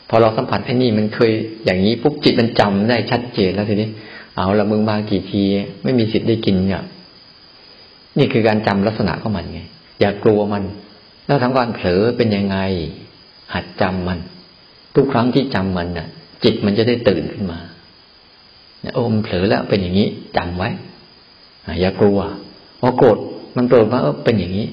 [0.08, 1.32] พอเราสัมผัสไอ้นี่มันเคย
[1.64, 3.88] อย่างนี้ปุ๊บจิตมันจำได้ชัดเจนแล้วทีนี้
[4.36, 5.42] เอาละมึงมากี่ที
[5.82, 6.84] ไม่มีสิทธิ์ได้กินเนี่ย
[8.18, 9.60] นี่คือการจำลักษณะของมันไง
[10.00, 10.62] อย่ากลัวมัน
[11.26, 12.58] แล้วทั้งการเผลอเป็นยังไง
[13.54, 14.18] หัดจำมัน
[14.94, 16.08] ทุกครั้งที่จำมันน่ะ
[16.44, 17.58] จิตมันจะได้ตื่นขึ้นมา
[18.94, 20.68] โอ้มเผลอแล้วเป็นอย่างนี้จำไว้
[21.80, 22.20] อย่ากลัว
[22.80, 23.18] พอโกรธ
[23.56, 24.66] มันโกรธมาเออเป็นอย่างนี้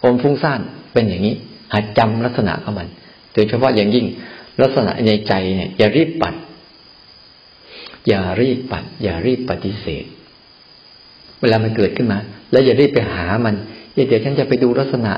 [0.00, 0.60] โอมฟุ้งซ่าน
[0.92, 1.34] เป็นอย่างนี้
[1.74, 2.88] หัดจำลักษณะของมัน
[3.32, 4.06] โดยเฉพาะอย่างยิ่ง
[4.62, 6.34] ลักษณะในใจเนี่ย อย่ารีบปัด
[8.08, 10.04] อย่ารีบปัด อย่ารีบปฏิเสธ
[11.40, 12.18] เวลามันเกิดขึ้นมา
[12.50, 13.54] แล้วอย่ารีบไปหามัน
[13.92, 15.12] เดี๋ยวฉันจะไปดูลักษณะ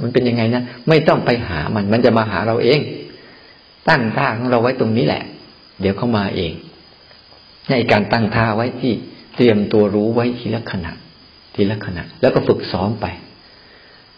[0.00, 2.80] มันเป็นยังไงนะไม่ต้องไปหามันมันจะมาหาเราเอง
[3.88, 5.24] ตั้งท่าของเราไว้ตรงนี้แหละ
[5.80, 6.52] เดี๋ยวเขามาเอง
[7.70, 8.92] ในการตั้งท่าไว้ที่
[9.36, 10.92] เตรียมตัวรู้ไว้ทีละขณะ
[11.54, 13.06] ทีละขณะ แล้วก็ฝึกซ้อมไป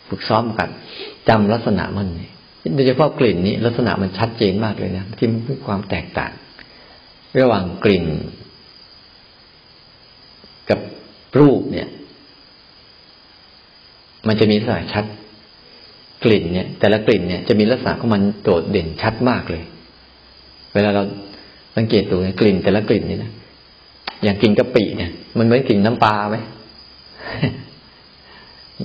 [0.09, 0.69] ฝึกซ้อมกัน
[1.29, 2.09] จำลักษณะมัน
[2.75, 6.33] โดยเฉพาะกลิ่นนี้ลักษณะมันชัดเจนมากเลยนะที่มีความแตกต่าง
[7.41, 8.05] ระหว่างกลิ่น
[10.71, 10.81] กับ
[11.39, 11.89] รูปเนี่ย
[14.27, 15.05] มันจะมีลักษณะชัด
[16.25, 19.63] กลิ่นเนี่ย แต่ละกลิ่นเนี่ยจะมีลักษณะของมันโดดเด่นชัดมากเลย
[20.75, 21.03] เวลาเรา
[21.77, 23.33] สังเกตดูกลิ่นแต่ละกลิ่นนี่นะ
[24.25, 26.37] อย่างกลิ่นกะปิเนี่ย มันเหมือนกลิ่นน้ำปลาไหม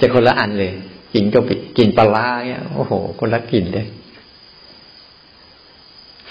[0.02, 0.72] จะคนละอันเลย
[1.14, 3.88] กลิ่นกะปิกลิ่นปลาเนี่ยโอ้โห คนละกลิ่นเลย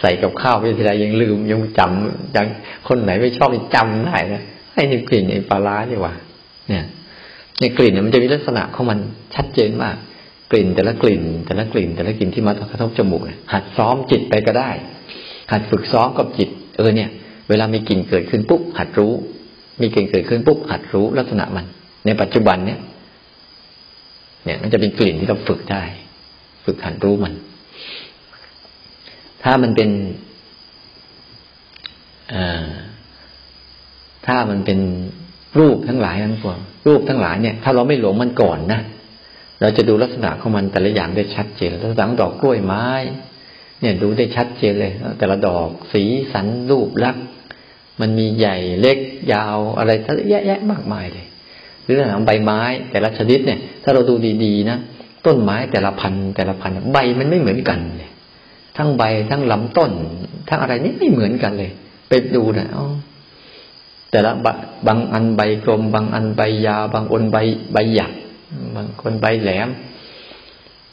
[0.00, 2.46] ใส่กับข้าวไปทีไรยังลืมยังจำยัง
[2.88, 4.42] คนไหนไม่ชอบจำได้นะ
[4.74, 6.14] ไอ้นี่กลิ่นไอ้ปลานี่ว่า
[6.68, 6.84] เนี่ย
[7.60, 8.98] ในกลิ่นเนี่ยมันจะมีลักษณะของมัน
[9.34, 9.96] ชัดเจนมาก
[10.50, 14.70] กลิ่นแต่ละกลิ่น แต่ละกลิ่น แต่ละกลิ่นที่มากระทบจมูกหัดซ้อมจิตไปก็ได้
[15.52, 17.10] หัดฝึกซ้อมกับจิต เออเนี่ย
[17.48, 19.12] เวลามีกลิ่นเกิดขึ้นปุ๊บหัดรู้
[19.80, 21.66] มีกลิ่นเกิดขึ้นปุ๊บหัดรู้ลักษณะมัน
[22.06, 22.80] ในปัจจุบันเนี่ย
[24.44, 25.82] เนี่ยมันจะเป็นกลิ่นที่เราฝึกได้
[26.64, 27.34] ฝึกหัดรู้มัน
[29.42, 29.90] ถ้ามันเป็น
[34.26, 34.78] ถ้ามันเป็น
[35.58, 38.80] รูปทั้งหลายทั้งปวงรูปทั้งหลายเนี่ย ถ้าเราไม่หลงมันก่อนนะ
[39.60, 42.86] เราจะดูลักษณะของมันแต่ละอย่างได้ชัดเจนลักษณะดอกกล้วยไม้
[43.80, 47.24] เนี่ยดูได้ชัดเจนเลย แต่ละดอกสีสันรูปลักษณ์
[48.00, 48.98] มันมีใหญ่เล็ก
[49.32, 50.14] ยาวอะไรทั้ง
[50.46, 51.26] แยะมากมายเลย
[51.82, 54.78] หรือเรื่องใบไม้ แต่ละชนิดเนี่ย ถ้าเราดูดีๆนะ
[55.26, 58.10] ต้นไม้แต่ละพันแต่ละพันใบมันไม่เหมือนกันเลย
[58.76, 59.90] ทั้งใบทั้งลำต้น
[60.48, 61.70] ทั้งอะไรนี่ไม่เหมือนกันเลย
[62.08, 62.86] ไปดูนะอ๋อ
[64.10, 64.30] แต่ละ
[64.86, 67.36] บางอันใบกลม บางอันใบยาวบางอันใบ
[67.72, 68.12] ใบหยัก
[68.76, 69.68] บางคนใบแหลม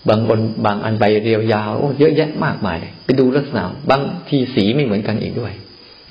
[0.10, 5.54] บางคนบางอันใบเรียวยาวโอ้เยอะแยะมากมายเลยไปดูลักษณะบางทีสีไม่เหมือนกันอีกด้วย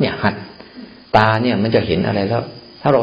[0.01, 0.35] เนี่ย หัด
[1.17, 2.43] ตาเนี่ยมันจะเห็นอะไรแล้ว
[2.81, 3.01] ถ้าเรา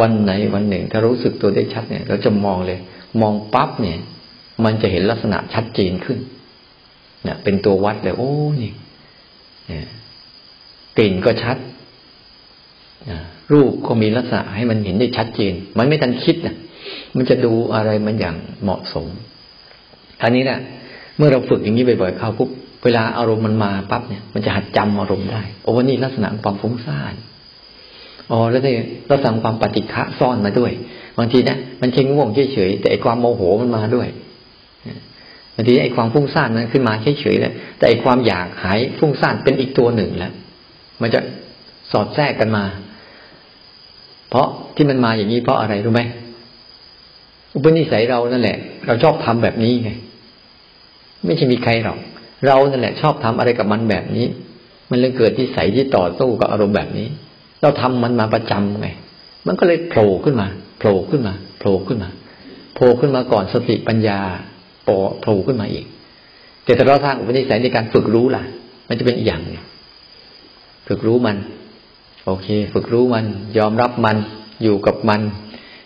[0.00, 2.78] วันไหนวันหนึ่ง ถ้ารู้สึกตัวได้ชัดเนี่ย เราจะมองเลย
[3.20, 3.98] มองปั๊บเนี่ย
[4.64, 6.18] มันจะเห็นลักษณะชัดเจนขึ้น
[7.24, 8.72] เนี่ยเป็นตัววัดเลย โอ้นี่
[9.68, 9.86] เนี่ย
[10.96, 11.56] กลิ่นก็ชัด
[13.52, 16.54] รูปก็มีลักษณะให้มันเห็นได้ชัดเจน มันไม่ทันคิดนะ
[17.16, 19.06] มันจะดูอะไรมันอย่างเหมาะสม
[20.20, 20.58] ครานี้แหละ
[21.16, 22.50] เมื่อเราฝึกอย่างนี้บ่อยๆเข้าปุ๊บ
[22.84, 27.14] เวลาอารมณ์มันมาปั๊บเนี่ย มันจะหัดจำอารมณ์ได้โอ้นี่ลักษณะความฟุ้งซ่าน
[28.30, 30.72] อ๋อแล้วเนี่ยเราสั่งความปฏิฆะซ่อนมาด้วย
[31.18, 34.08] บางทีนะมันเช่ง่วงเฉยๆแต่ไอความโมโหมันมาด้วย
[35.54, 40.32] บางทีไอความฟุ้งซ่านนั้นขึ้นมาเฉยๆแล้วแต่ไอความอยากหายฟุ้งซ่านเป็นอีกตัวหนึ่งแล้ว
[41.00, 41.20] มันจะ
[41.92, 42.64] สอดแทรกกันมา
[44.30, 46.02] เพราะที่มันมาอย่างนี้เพราะอะไรรู้ไหม
[47.54, 49.90] อุปนิสัยเรานั่นแหละ เราชอบทำแบบนี้ไง
[51.24, 51.98] ไม่ใช่มีใครหรอก
[52.46, 54.26] เรานั่นแหละ ชอบทำอะไรกับมันแบบนี้
[54.90, 57.06] มันเลยเกิดที่ใสที่ต่อสู้กับอารมณ์แบบนี้
[57.62, 58.88] เราทำมันมาประจำไง
[59.46, 62.10] มันก็เลยโผล่ขึ้นมาโผล่ขึ้นมาโผล่ขึ้นมา
[62.74, 64.18] โผล่ขึ้นมาก่อนสติปัญญา
[64.88, 65.84] ปโผล่ขึ้นมาอีก
[66.64, 68.42] แต่ถ้าเราสร้างอุปนิสัยในการฝึกรู้ล่ะ
[68.88, 69.42] มันจะเป็นอีกอย่าง
[70.88, 71.36] ฝึกรู้มัน
[72.26, 73.24] โอเค ฝึกรู้มัน
[73.58, 74.16] ยอมรับมัน
[74.62, 75.20] อยู่กับมัน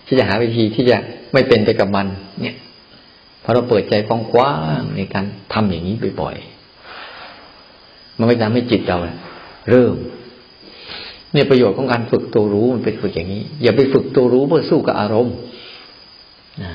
[0.07, 0.99] ที่จะหาวิธีที่จะ
[1.33, 2.07] ไม่เป็นไปกับมัน
[2.43, 2.57] เนี่ย
[3.43, 8.99] พอเราเปิดใจกว้างๆในการทำอย่างนี้บ่อยๆมันไม่ทำให้จิตเรา
[9.71, 9.95] เริ่ม
[11.33, 15.37] เนี่ยประโยชน์ของการฝึกตัวรู้มันเป็นฝึกอย่างนี้ อย่าไปฝึกตัวรู้เพื่อสู้กับอารมณ์
[16.63, 16.73] นะ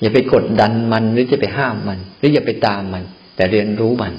[0.00, 3.02] อย่าไปกดดันมันหรือจะไปห้ามมัน หรืออย่าไปตามมัน
[3.36, 4.14] แต่เรียนรู้มัน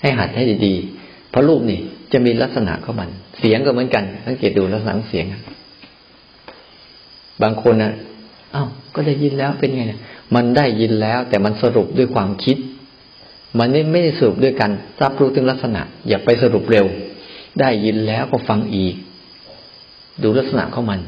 [0.00, 1.80] ให้หัดให้ดีๆเพราะรูปนี่
[2.12, 5.26] จะมีลักษณะของมัน เสียงก็เหมือนกันสังเกตดูลักษณะเสียง
[7.42, 7.92] บางคนนะ
[8.54, 10.00] อ้าวก็ได้ยินแล้วเป็นไงเนี่ย
[10.34, 12.56] มันได้ยินแล้วแต่มันสรุปด้วยความคิด
[13.58, 14.70] มันไม่ไม่ได้สรุปด้วยกัน
[15.02, 16.86] รับรู้ถึงลักษณะ อย่าไปสรุปเร็ว
[17.60, 18.94] ได้ยินแล้วก็ฟังอีก
[20.22, 21.00] ดูลักษณะของมัน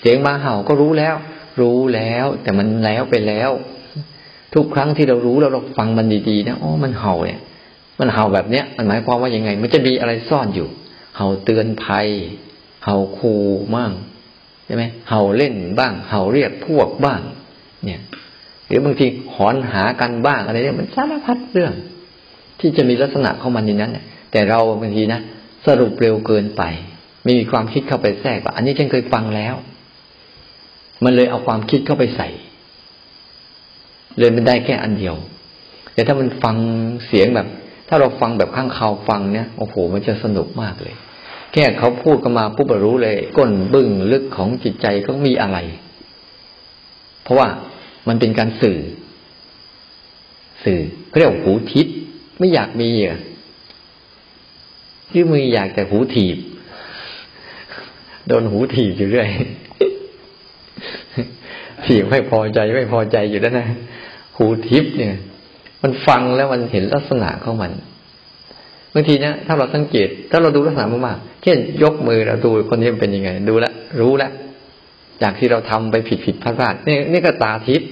[0.00, 1.14] เสียงมาเห่าก็รู้แล้ว
[1.60, 3.50] รู้แล้ว แต่มันแล้วไปแล้ว
[4.54, 7.40] ทุกครั้งที่เรารู้แล้วเราฟังมันดีๆนะอ๋อมันเห่าเนี่ย
[8.00, 10.68] มันเห่าแบบเนี้ยมันหมายความว่ายังไง มันจะมีอะไรซ่อนอยู่
[11.16, 12.08] เห่าเตือนภัย
[12.84, 13.32] เห่าคู
[13.74, 13.92] มั่ง
[14.72, 17.20] ช่ไหมเห่าเล่นบ้าง เห่าเรียกพวกบ้าง
[17.84, 18.00] เนี่ย
[18.66, 21.72] หรือบางทีหอนหากันบ้างอะไรเนี่ยมันสารพัดเรื่อง
[22.60, 23.98] ที่จะมีลักษณะเข้ามาในนั้น
[24.32, 25.20] แต่เราบางทีนะ
[25.66, 26.62] สรุปเร็วเกินไป
[27.24, 29.54] ไม่มีความคิดเข้าไปแทรกว่าอันนี้ฉันเคยฟังแล้ว
[31.04, 32.28] มันเลยเอาความคิดเข้าไปใส่
[34.18, 35.16] เลยมันได้แค่อันเดียว
[35.94, 36.56] แต่ถ้ามันฟัง
[37.06, 37.46] เสียงแบบ
[37.88, 40.94] ถ้าเราฟังแบบข้างเขาฟังเนี่ยโอ้โหมันจะสนุกมากเลย
[41.52, 45.58] แค่เขาพูดกันมาปุ๊บรู้เลย ก้นบึ้งลึกของจิตใจเขามีอะไร
[47.22, 47.48] เพราะว่า
[48.08, 48.78] มันเป็นการสื่อ
[50.64, 51.86] สื่อเขาเรียกหูทิพ
[52.38, 53.18] ไม่อยากมีอะ
[55.10, 56.38] ที่มืออยากแต่หูถีบ
[58.26, 59.28] โดนหูถีบอยู่เรื่อย
[61.86, 63.66] ถีบไม่พอใจไม่พอใจอยู่แล้วนะ
[64.36, 65.14] หูทิพย์เนี่ย
[65.82, 67.72] มันฟังแล้วมันเห็นลักษณะของมัน
[68.94, 73.66] บางทีเนี่ยถ้าเราสังเกต ถ้าเราดูลักษณะมากๆเช่นยกมือเราดูคนนี้เป็นยังไง ดูแล
[74.00, 74.32] รู้แล้ว
[75.22, 77.88] จากที่เราทำไปผิดผิดพลาดพลาดนี่นี่ก็ตาทิพย์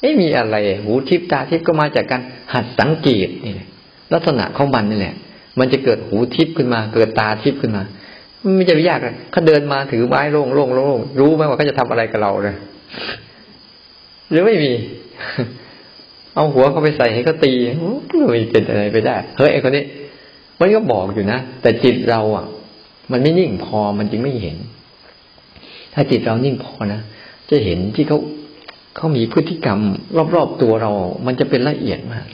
[0.00, 2.20] ไม่มีอะไร หูทิพย์ตาทิพย์ก็มาจากการ
[2.52, 3.52] หัดสังเกตนี่
[4.12, 5.14] ลักษณะของมันนี่แหละ
[5.58, 7.82] มันจะเกิดหูทิพย์ขึ้นมา เกิดตาทิพย์ขึ้นมา
[8.56, 12.56] ไม่จะไปยากเลยเขาเดินมาถือไม้โล่งโล่งโล่งรู้ไหมว่าเขาจะทำอะไรกับเราเลย
[14.30, 14.72] หรือไม่มี
[16.34, 17.52] เอาหัวเขาไปใส่ให้เขาตี
[18.30, 19.84] ไม่เป็นอะไรไปได้ เฮ้ยไอ้คนนี้
[20.60, 22.46] มันก็บอกอยู่นะ แต่จิตเราอะ
[23.12, 24.56] มันไม่นิ่งพอมันจึงไม่เห็น
[25.94, 27.00] ถ้าจิตเรานิ่งพอนะ
[27.50, 28.18] จะเห็นที่เขา
[28.96, 29.80] เขามีพฤติกรรม
[30.34, 30.92] รอบๆตัวเรา
[31.26, 32.26] มันจะเป็นละเอียดมาก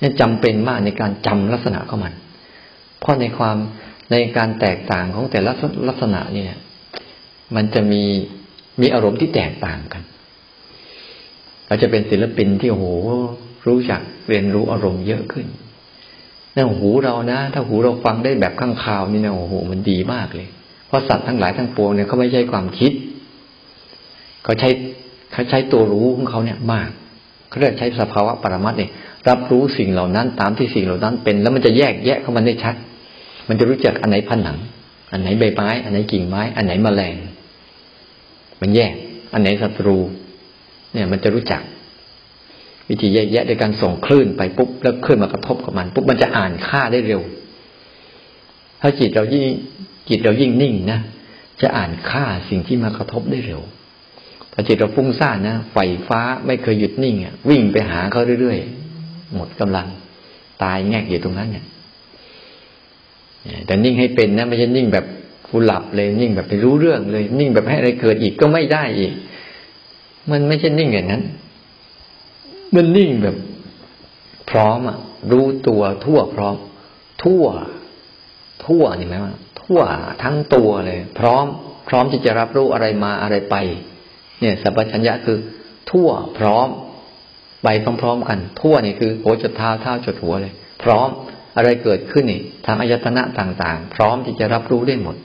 [0.00, 2.14] นี่จำเป็นมากในการจำลักษณะของมัน
[3.00, 3.56] เพราะในความ
[4.10, 5.52] ในการแตกต่างของแต่ละ
[5.88, 6.56] ลักษณะเนี่ย
[7.54, 8.02] มันจะมี
[8.80, 10.02] มีอารมณ์ที่แตกต่างกัน
[11.66, 12.84] เราจะเป็นศิลปินที่โห
[13.66, 15.46] รู้จักเรียนรู้อารมณ์เยอะขึ้น
[16.56, 20.48] นั่หูเรานะ ถ้าหูเราฟังได้แบบข้างข่าวนี่นะโอ้โหมันดีมากเลย
[20.86, 22.92] เพราะสัตว์ทั้งหลายทั้งปวงเนี่ยเขาไม่ใช่ความคิด
[24.44, 24.68] เขาใช้
[25.32, 26.90] เขาใช้ตัวรู้ของเขาเนี่ยมาก
[27.48, 28.90] เขาเรียกใช้สภาวะปรมัตเนี่ย
[29.28, 32.74] รับรู้สิ่งเหล่านั้นตามที่สิ่งเหล่านั้นเป็น แล้วมันจะแยกแยะเข้ามาได้ชัด
[33.48, 34.56] มันจะรู้จักอันไหนผนัง
[35.12, 37.14] อันไหนใบไม้ อันไหนกิ่งไม้ อันไหนแมลง
[38.60, 38.94] มันแยก
[39.32, 39.98] อันไหนศัตรู
[40.92, 41.62] เนี่ยมันจะรู้จัก
[42.88, 47.22] วิธีแยกแยะโดยการส่งคลื่นไปปุ๊บแล้วคลื่นมากระทบกับมันปุ๊บมันจะอ่านค่าได้เร็ว
[48.80, 49.44] ถ้าจิตเรายิ่ง
[50.08, 51.00] จิตเรายิ่งนิ่งนะ
[51.62, 53.60] จะอ่านค่าสิ่งที่มากระทบได้เร็ว
[54.52, 59.86] พอจิตเราฟุ้งซ่านนะไฟฟ้าไม่เคยหยุดนิ่งอะวิ่งไปหาเขาเรื่อยๆหมดกำลัง
[60.62, 61.64] ตายแงกอยู่ตรงนั้นเนี่ย
[63.66, 65.04] แต่นิ่งให้เป็นนะไม่ใช่นิ่งแบบ
[65.48, 69.12] กูหลับเลยนิ่งแบบไปรู้เรื่องเลย นิ่งแบบให้อะไรเกิดอีกก็ไม่ได้อีก
[70.30, 71.22] มันไม่ใช่นิ่งอย่างนั้น
[72.76, 73.36] มันนิ่งแบบ
[74.50, 74.98] พร้อมอะ
[75.32, 76.56] รู้ตัวทั่วพร้อม
[77.24, 77.44] ทั่ว
[78.66, 79.80] ทั่วนี่ไหมว่าทั่ว
[80.22, 81.44] ทั้งตัวเลย พร้อม
[81.88, 83.56] พร้อมที่จะรับรู้อะไรมาอะไรไป
[84.40, 85.38] เนี่ย สัพพัญญะคือ
[85.90, 86.08] ทั่ว
[86.38, 86.68] พร้อม
[87.62, 87.68] ไป
[88.02, 91.08] พร้อมๆกัน ทั่วนี่คือหัวจดเท้าเท้าจดหัวเลย พร้อม
[91.56, 95.16] อะไรเกิดขึ้นนี่ทางอายตนะต่างๆ พร้อมที่จะรับรู้ได้หมด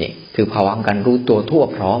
[0.00, 2.00] นี่คือภาวะการรู้ตัวทั่วพร้อม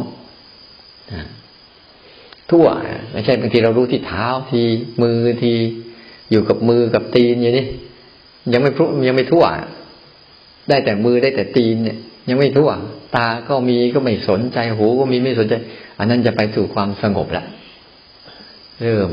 [2.50, 2.66] ทั่ว
[3.12, 4.62] ไม่ใช่บางทีเรารู้ที่เท้าที
[5.02, 5.52] มือที
[6.30, 7.66] อยู่กับมือกับตีนอย่างนี้
[8.52, 9.44] ยังไม่พุยังไม่ทั่ว
[10.68, 12.70] ได้แต่มือได้แต่ตีนเนี่ย ยังไม่ทั่ว
[13.16, 15.54] ตาก็มีก็ไม่สนใจหูก็มีไม่สนใจ
[15.98, 17.44] อันนั้นจะไปสู่ความสงบละ
[18.80, 19.10] เริ่ม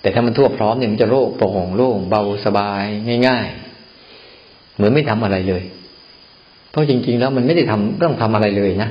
[0.00, 2.84] แต่ถ้ามันทั่วพร้อมเนี่ยมันจะโล่งโปร่งโล่งเบาสบาย
[3.26, 3.48] ง่าย
[4.12, 5.62] ๆ เหมือนไม่ทำอะไรเลย
[6.70, 8.90] เพราะจริง ๆ แล้วมันไม่ได้ทำต้องทำอะไรเลยนะ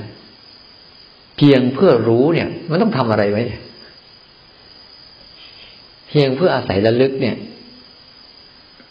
[1.41, 3.43] เพียงเพื่อรู้เนี่ย มันต้องทำอะไรไว้
[6.09, 7.35] เพียงเพื่ออาศัยระลึกเนี่ย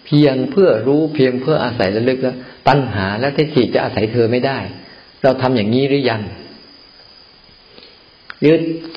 [0.07, 2.37] เพียงเพื่อรู้เพียงเพื่ออาศัยระลึกแล้ว
[2.69, 4.59] ตัณหาและทิฏฐิจะอาศัยเธอไม่ได้
[5.23, 6.23] เราทำอย่างนี้หรือยัง
[8.41, 8.55] หรือ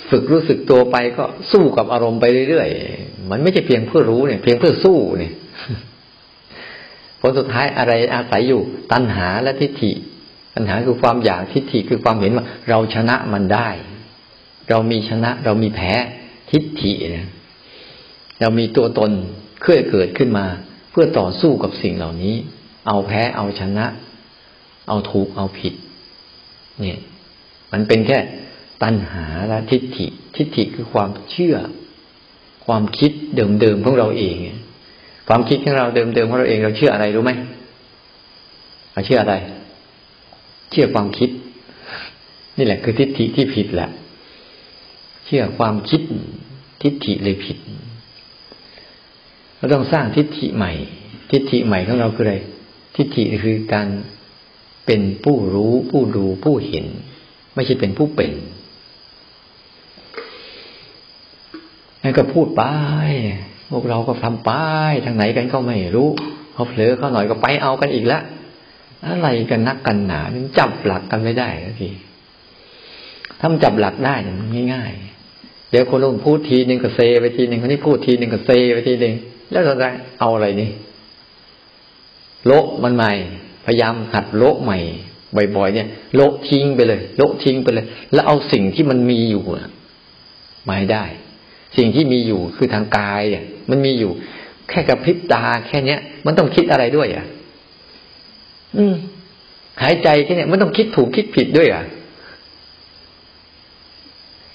[0.09, 5.33] ฝึกรู้สึกตัวไปก็สู้กับอารมณ์ไปเรื่อยๆ มันไม่ใช่เพียงเพื่อรู้เนี่ย เพียงเพื่อสู้เนี่ย
[7.19, 8.61] ผลสุดท้ายอะไรอาศัยอยู่
[8.91, 9.91] ตัณหาและทิฏฐิ
[10.55, 13.69] ปัญหาคือความอยากทิฏฐิคือความเห็นว่า เราชนะมันได้
[14.69, 15.93] เรามีชนะ เรามีแพ้
[16.51, 17.27] ทิฏฐิเนี่ย
[18.39, 19.11] เรามีตัวตน
[19.61, 20.45] เคลื่อเกิดขึ้นมา
[20.91, 22.35] เพื่อต่อสู้กับสิ่งเหล่านี้
[22.87, 23.85] เอาแพ้เอาชนะ
[24.87, 25.73] เอาถูกเอาผิด
[26.81, 26.99] เนี่ย
[27.71, 28.19] มันเป็นแค่
[28.83, 31.55] ตัณหาและทิฏฐิ ทิฏฐิคือความเชื่อ
[32.65, 34.35] ความคิดเดิมๆของเราเอง
[35.27, 37.31] ความคิดของเราเดิมๆของเราเองเราเชื่ออะไรรู้ไหม
[38.93, 39.35] เราเชื่ออะไร
[40.71, 41.29] เชื่อความคิด
[42.57, 43.89] นี่แหละคือทิฏฐิที่ผิดแหละ
[45.25, 46.01] เชื่อความคิด
[46.81, 47.57] ทิฏฐิเลยผิด
[49.57, 50.71] เราต้องสร้างทิฏฐิใหม่
[51.31, 52.35] ทิฏฐิใหม่ของเราคืออะไร
[52.95, 53.87] ทิฏฐิคือการ
[54.85, 56.85] เป็นผู้รู้ผู้ดูผู้เห็น
[57.55, 58.31] ไม่ใช่เป็นผู้เป็น
[62.03, 62.63] นั่นก็พูดไป
[63.71, 64.51] พวกเราก็ทำไป
[65.05, 66.09] ทางไหนกันก็ไม่รู้
[66.53, 68.23] เขาเผลอเขาหน่อยก็ไปเอากันอีกแล้ว
[69.07, 70.21] อะไรกันนักกันหนา
[70.59, 71.49] จับหลักกันไม่ได้
[71.81, 71.89] ที
[73.39, 79.13] ถ้ามันจับหลักได้มันง่ายๆเดี๋ยวคนนู้นพูดทีหนึ่งก็เซไปทีหนึ่งคนนี้พูดทีหนึ่งก็เซไปทีหนึ่ง
[79.51, 79.87] แล้วเราจะ
[80.19, 80.69] เอาอะไรนี่
[82.45, 83.11] โละมันใหม่
[83.65, 84.79] พยายามหัดโละใหม่
[85.55, 89.43] บ่อยๆเนี่ยโละทิ้งไปเลยโละทิ้งไปเลย แล้วเอาสิ่งที่มันมีอยู่
[90.67, 91.05] มาให้ได้
[91.77, 94.11] สิ่งที่มีอยู่คือทางกายเนี่ย มันมีอยู่
[94.69, 97.25] แค่กระพริบตาแค่เนี้ย มันต้องคิดอะไรด้วยอะ
[98.77, 98.95] อืม
[99.81, 101.83] หายใจแค่เนี้ยมันต้องคิดถูกคิดผิดด้วยอะ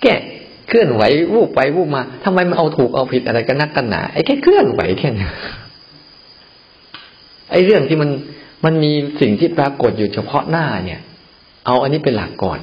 [0.03, 0.07] แก
[0.69, 1.03] เคลื่อนไหว
[1.35, 5.29] วูบไปวูบมาทำไมมันเอาถูกเอาผิดอะไรกันนักกันหนาไอ้แค่เคลื่อนไหวแค่นี้
[7.51, 8.11] ไอ้เรื่องที่มัน
[8.65, 11.01] มันมีสิ่งที่ปรากฏอยู่เฉพาะหน้าเนี่ย
[11.67, 12.59] เอาอันนี้เป็นหลักก่อน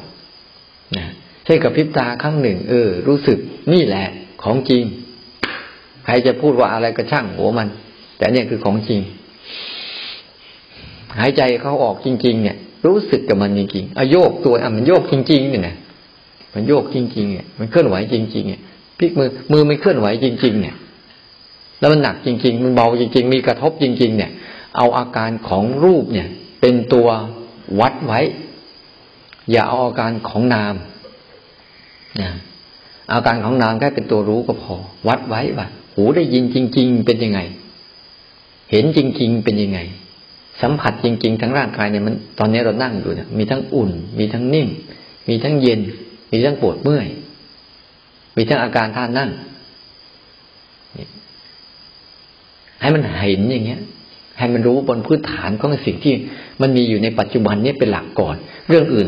[0.97, 1.07] นะ
[1.45, 3.37] ใช่กับพริบตาครั้งหนึ่ง เออ รู้สึก
[3.73, 4.07] นี่แหละ
[4.43, 4.83] ของจริง
[6.05, 7.67] ใครจะพูดว่าอะไรก็ช่างหัวมัน
[8.17, 9.01] แต่เนี่ยคือของจริง
[11.17, 15.75] หายใจเขาออกจริง ๆ เนี่ย รู้สึกกับมันจริงๆอโยกตัวอะมันโยกจริงๆเนี่ยนะ
[16.53, 18.61] มันโยกจริง ๆ เนี่ย มันเคลื่อนไหวจริง ๆ เนี่ย
[18.97, 20.75] พลิกมือมือมันเคลื่อนไหวจริง ๆ เนี่ย
[21.79, 24.31] แล้วมันหนักจริง ๆ มันเบาจริง ๆ มีกระทบจริง ๆ เนี่ย
[24.77, 26.27] เอาอาการของรูปเนี่ย
[26.61, 27.07] เป็นตัว
[27.79, 28.19] วัดไว้
[29.51, 30.75] อย่าเอาอาการของนาม
[32.21, 32.31] นะ
[33.13, 34.75] อาการของนามแค่เป็นตัวรู้ก็พอ
[35.07, 37.39] วัดไว้ว่าหูได้ยินจริง ๆ เป็นยังไง
[38.71, 39.79] เห็นจริง ๆ เป็นยังไง
[40.61, 44.69] สัมผัสจริง ๆ ทั้งร่างกายเนี่ยมันตอนนี้เรานั่งอยู่เนี่ยมีทั้งอุ่น มีทั้งนิ่ม
[45.29, 45.79] มีทั้งเย็น
[46.31, 47.07] มีทั้งปวดเมื่อย
[48.37, 49.29] มีทั้งอาการท่านั่ง
[52.81, 53.81] ให้มันเห็นอย่างเงี้ย
[54.37, 56.13] ให้มันรู้บนพื้นฐานของสิ่งที่
[56.61, 58.35] มันมีอยู่ในปัจจุบันนี้เป็นหลักก่อน
[58.69, 59.07] เรื่องอื่น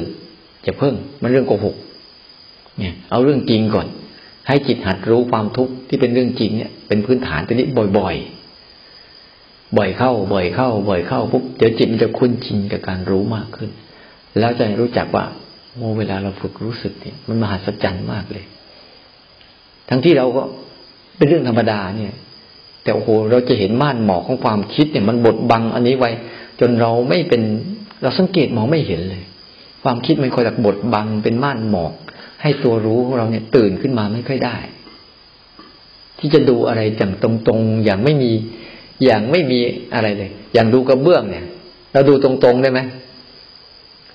[0.66, 1.76] จะเพิ่งมันเรื่องโกหก
[2.80, 3.88] เนี่ย เอาเรื่องจริงก่อน
[4.48, 8.35] ให้จิตหัดรู้ความทุกข์ที่เป็นเรื่องจริงเนี่ยเป็นพื้นฐานตัวนี้บ่อย ๆ
[9.78, 13.70] บ่อยเข้า บ่อยเข้า บ่อยเข้าปุ๊บเดี๋ยวจิตมันจะคุ้นชินกับการรู้มากขึ้น
[14.40, 15.26] แล้วจะรู้จักว่า
[15.78, 18.46] โมเวลาเราฝึกรู้สึกเนี่ย มันมหัศจรรย์มากเลย
[19.90, 20.44] ทั้งที่เราก็
[21.18, 22.14] เป็นเรื่องธรรมดาเนี่ย
[22.84, 26.12] แต่โอ้โหเราจะเห็นม่านหมอกของความคิดเนี่ย มันบดบังอันนี้ไว้
[26.60, 27.42] จนเราไม่เป็น
[28.02, 29.24] เราสังเกตมองไม่เห็นเลย
[29.84, 31.94] ความคิดมันคอยจากบดบังเป็นม่านหมอก
[32.42, 34.58] ให้ตัวรู้ของเราเนี่ยตื่นขึ้นมาไม่ค่อยได้
[36.20, 38.32] ที่จะดูอะไรอย่างตรงๆอย่างไม่มี
[39.04, 39.60] อย่างไม่มี
[39.94, 41.46] อะไรเลย อย่างดูกระเบื้องเนี่ย
[41.94, 42.80] เราดูตรงๆได้ไหม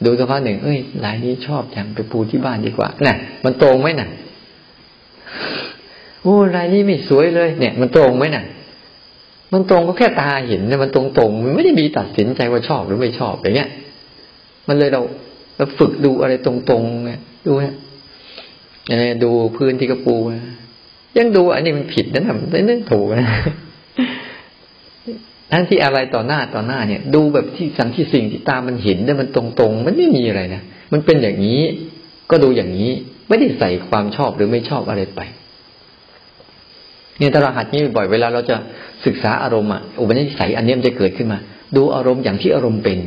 [0.04, 4.08] ดูสักพักหนึ่งเอ้ยลายนี้ชอบจังไปปูที่บ้านดีกว่าน่ะ มันตรงไหมน่ะ
[6.22, 8.44] โอ้ลายนี้ไม่สวยเลย เนี่ย มันตรงไหมน่ะ
[9.52, 13.68] มันตรงก็แค่ตาเห็นเนี่ยมันตรงตรงมันไม่ได้มีตัดสินใจว่าชอบหรือไม่ชอบอย่างเงี้ย
[14.68, 15.00] มันเลยเรา
[15.56, 17.74] เราฝึกดูอะไรตรงๆเนี่ยดูฮะ
[19.24, 20.16] ดูพื้นที่กระปู
[21.18, 23.28] ยังดูอันนี้มันผิดนะทำไม่ได้ถูกนะ
[25.52, 31.60] ทั้งที่อะไรต่อหน้าต่อหน้าเนี่ย ดูแบบที่สังที่สิ่งที่ตามันเห็นเนี่ยมันตรงๆ มันไม่มีอะไรนะมันเป็นอย่างนี้
[32.30, 32.90] ก็ดูอย่างนี้
[33.28, 35.20] ไม่ได้ใส่ความชอบหรือไม่ชอบอะไรไป
[37.18, 38.56] เนี่ยตราหัดนี้บ่อยเวลาเราจะ
[39.06, 41.38] ศึกษาอารมณ์อะอุปนิสัยอันนี้มันจะเกิดขึ้นมา
[41.76, 42.98] ดูอารมณ์อย่างที่อารมณ์เป็น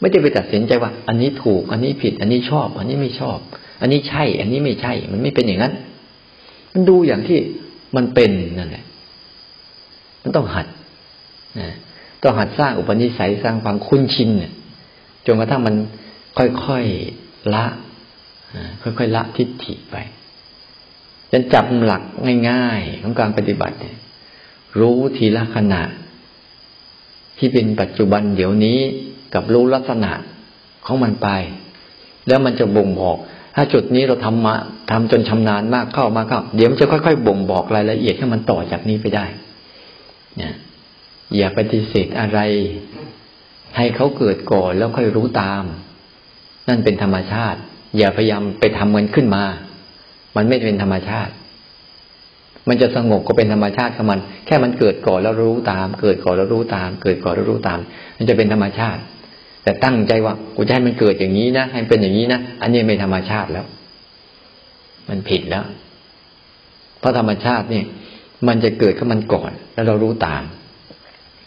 [0.00, 3.38] ไม่ได้ไปตัดสินใจว่า อันนี้ถูก อันนี้ผิด อันนี้ชอบ อันนี้ไม่ชอบ
[3.80, 5.72] อันนี้ใช่ อันนี้ไม่ใช่ มันไม่เป็นอย่างนั้น
[6.72, 7.38] มันดูอย่างที่
[7.96, 8.84] มันเป็นนั่นแหละ
[10.22, 10.66] มันต้องหัด
[11.60, 11.70] นะ
[12.22, 14.52] ต้องหัดสร้างอุปนิสัยสร้างความคุ้นชินเนี่ย
[15.26, 15.74] จนกระทั่งมัน
[16.38, 17.64] ค่อยๆละ
[18.82, 19.96] ค่อยๆละทิฏฐิไป
[21.32, 22.02] จนจับหลัก
[22.48, 23.96] ง่ายๆของการปฏิบัติเนี่ย
[24.80, 25.82] รู้ทีละขณะ
[27.38, 28.78] ที่เป็นปัจจุบันเดี๋ยวนี้
[29.34, 30.12] กับรู้ลักษณะ
[30.86, 31.28] ของมันไป
[32.28, 33.16] แล้วมันจะบ่งบอก
[33.56, 34.54] ถ้าจุดนี้เราทำมา
[34.90, 39.24] ทำจนชำนาญมากเข้ามากเข้า เดี๋ยวมันจะค่อยๆบ่งบอกรายละเอียดให้มันต่อจากนี้ไปได้
[40.36, 40.54] เนี่ย
[41.36, 42.40] อย่าปฏิเสธอะไร
[43.76, 45.64] ให้เขาเกิดก่อนแล้วค่อยรู้ตาม
[46.68, 47.58] นั่นเป็นธรรมชาติ
[47.98, 49.44] อย่าพยายามไปทำมันขึ้นมา
[50.36, 51.32] มันไม่เป็นธรรมชาติ
[52.68, 57.78] มันจะสงบก็เป็นธรรมชาติของมัน แค่มันเกิดก่อนแล้วรู้ตาม เกิดก่อนแล้วรู้ตาม เกิดก่อนแล้วรู้ตาม
[58.16, 59.00] มันจะเป็นธรรมชาติ
[59.62, 63.66] แต่ตั้งใจว่ากูจะให้มันเกิดอย่างนี้นะให้เป็นอย่างนี้นะอันนี้ไม่ธรรมชาติแล้ว
[65.08, 65.64] มันผิดแล้ว
[66.98, 67.84] เพราะธรรมชาติเนี่ย
[68.48, 70.42] มันจะเกิดขึ้นมันก่อน แล้วเรารู้ตาม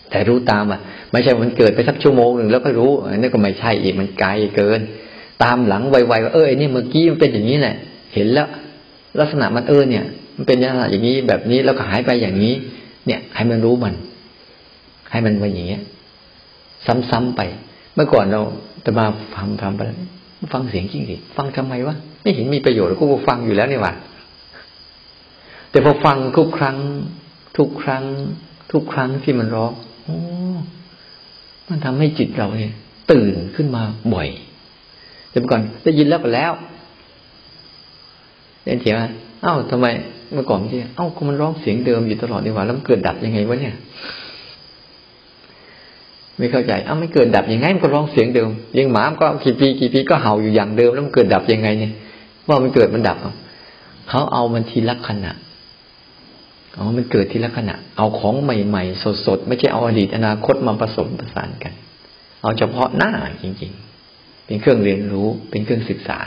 [0.09, 0.79] แต่รู้ตามอะ
[1.11, 4.79] ไม่ใช่มันเกิดไปสักชั่วโมงหนึ่งแล้วก็รู้อันนี้ก็ไม่ใช่อีกมันไกลเกิน
[5.43, 7.75] ตามหลังไวๆว่าเออไอ้นี่เมื่อกี้มันเป็นอย่างนี้แหละ
[8.13, 8.47] เห็นแล้ว
[9.19, 12.53] ลักษณะมันเออเนี่ย มันเป็นลักษณะอย่างนี้แบบนี้แล้วก็หายไปอย่างนี้
[13.07, 13.93] เนี่ย ให้มันรู้มัน
[15.11, 15.81] ให้มันเป็นอย่างเงี้ย
[17.09, 17.41] ซ้ำๆไป
[17.95, 18.41] เมื่อก่อนเรา
[18.85, 19.81] จะมาฟังฟังไป
[20.53, 23.93] ฟังเสียงจริงสิฟังทำไมวะไม่เห็นมีประโยชน์กูฟังอยู่แล้วนี่หว่า
[25.69, 26.77] แต่พอฟังทุกครั้ง
[27.57, 28.03] ทุกครั้ง
[28.71, 29.71] ทุกครั้งที่มันร้อง
[30.03, 30.17] โอ้
[31.69, 32.73] มันทำให้จิตเราเนี่ย
[33.11, 33.83] ตื่นขึ้นมา
[34.13, 34.27] บ่อย
[35.29, 36.53] แต่เมื่อก่อนได้ยินแล้วก็แล้ว
[38.63, 38.95] เล่นเถียง
[39.43, 39.85] เอ้าทำไม
[40.33, 43.75] เมื่อก่อนที่เอ้าก็มันร้องเสียงเดิมอยู่ตลอดดีกว่าแล้วมันเกิดดับยังไงวะเนี่ย
[46.37, 51.93] ไม่เข้าใจเอ้าไม่เกิดดับยังไงมันก็ร้องเสียงเดิมเลี้ยงหมาก็กี่ปีกี่ปีก็เห่าอยู่อย่างเดิมแล้วมันเกิดดับยังไงเนี่ย
[52.47, 53.17] ว่ามันเกิดมันดับ
[54.09, 55.31] เขาเอามันทีละขณะ
[56.78, 61.74] อ๋อมันเกิดทีละขณะ เอาของใหม่ๆ สดๆ ไม่ใช่เอาอดีตอนาคตมาผสมประสานกัน
[62.41, 63.11] เอาเฉพาะหน้า
[63.41, 63.71] จริง
[64.09, 66.19] ๆ เป็นเครื่องเรียนรู้ เป็นเครื่องศึกษา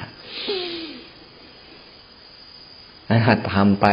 [3.27, 3.87] หัดทำไป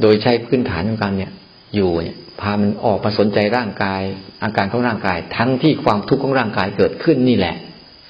[0.00, 1.32] โดยใช้พื้นฐานของการเนี่ย
[1.74, 4.02] อยู่เนี่ยพามันออกมาสนใจร่างกาย
[4.42, 7.56] อาการของร่างกาย ทั้งที่ความทุกข์ของร่างกายเกิดขึ้นนี่แหละ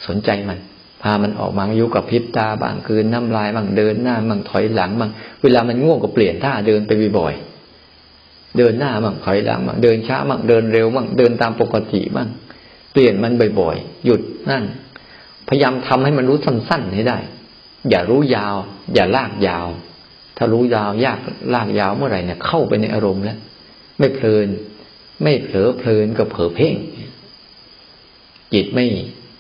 [0.07, 0.59] สนใจมัน
[1.03, 5.11] พามันออกมาอยู่กับพิบตาบางคืนน้ำลายบางเดินหน้าบางถอยหลังบาง
[5.42, 7.53] เวลามันง่วงก็เปลี่ยนท่าเดินไปบ่อยๆ
[8.59, 12.28] เดินหน้าบางถอยหลังบางเดินช้าบางเดินเร็วบางเดินตามปกติบาง
[12.92, 14.64] เปลี่ยนมันบ่อยๆ หยุดนั่น
[15.48, 17.18] พยายามทำให้มันรู้สั้นๆให้ได้
[17.90, 18.55] อย่ารู้ยาว
[18.94, 19.66] อย่าลากยาว
[20.36, 21.18] ถ้ารู้ยาวยาก
[21.55, 23.38] ลากยาวเมื่อไหร่เนี่ยเข้าไปในอารมณ์แล้ว
[23.98, 24.48] ไม่เพลิน
[25.22, 26.74] ไม่เผลอเพลินก็เผลอเพ่ง
[28.52, 28.86] จิตไม่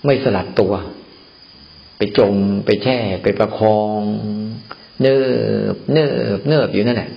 [0.04, 0.72] ไม่สลัดตัว
[1.96, 2.34] ไปจม
[2.66, 4.00] ไปแช่ ไปประคอง
[5.02, 5.16] เนิ
[5.74, 6.04] บเนิ
[6.38, 7.10] บเนิบอยู่นั่นแหละ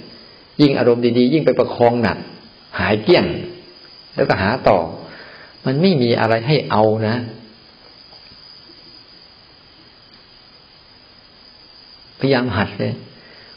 [0.62, 2.18] ยิ่งอารมณ์ดีๆ ยิ่งไปประคองหนัก
[2.80, 3.26] หายเกี้ยง
[4.16, 4.78] แล้วก็หาต่อ
[5.66, 7.16] มันไม่มีอะไรให้เอานะ
[12.20, 12.94] พยายามหัดเลย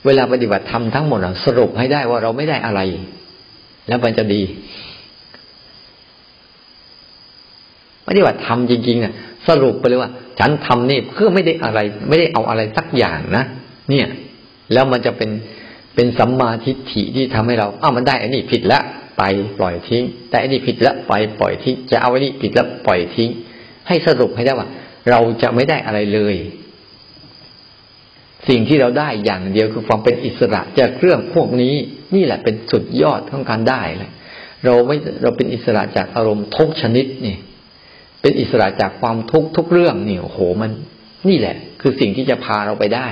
[0.06, 2.80] เวลาปฏิบัติธรรมทั้งหมดสรุปให้ได้ว่าเราไม่ได้อะไร
[3.88, 4.42] แล้วมันจะดี
[8.06, 9.14] ปฏิบัติธรรมจริงๆน่ะ
[9.48, 11.78] สรุปไปเลยว่า ฉันทำนี่เพื่อไม่ได้อะไร
[12.08, 13.44] ไม่ได้เอาอะไรสักอย่างนะ
[13.90, 14.06] เนี่ย
[14.72, 15.30] แล้วมันจะเป็น
[15.94, 18.82] เป็นสัมมาทิฏฐิที่ทำให้เราอ้าวมันได้อันนี้ผิดล้ว
[19.18, 19.22] ไป
[19.58, 23.30] ปล่อยทิ้ง แต่อันนี้ผิดล้วไปปล่อยทิ้ง จะเอาอันนี้ผิดล้วปล่อยทิ้ง
[23.88, 24.68] ให้สรุปให้ได้ว่า
[25.10, 26.36] เราจะไม่ได้อะไรเลย
[28.48, 31.74] สิ่งที่เราได้อย่างเดียวคือความเป็นอิสระจากเรื่องพวกนี้
[32.14, 34.10] นี่แหละเป็นสุดยอดของการได้เลย
[34.64, 37.36] เราไม่เราเป็นอิสระจากอารมณ์ทุกชนิดนี่
[38.22, 40.70] เป็นอิสระจากความทุกทุกเรื่องนี่โอ้โหมัน
[41.28, 43.08] นี่แหละ คือสิ่งที่จะพาเราไปได้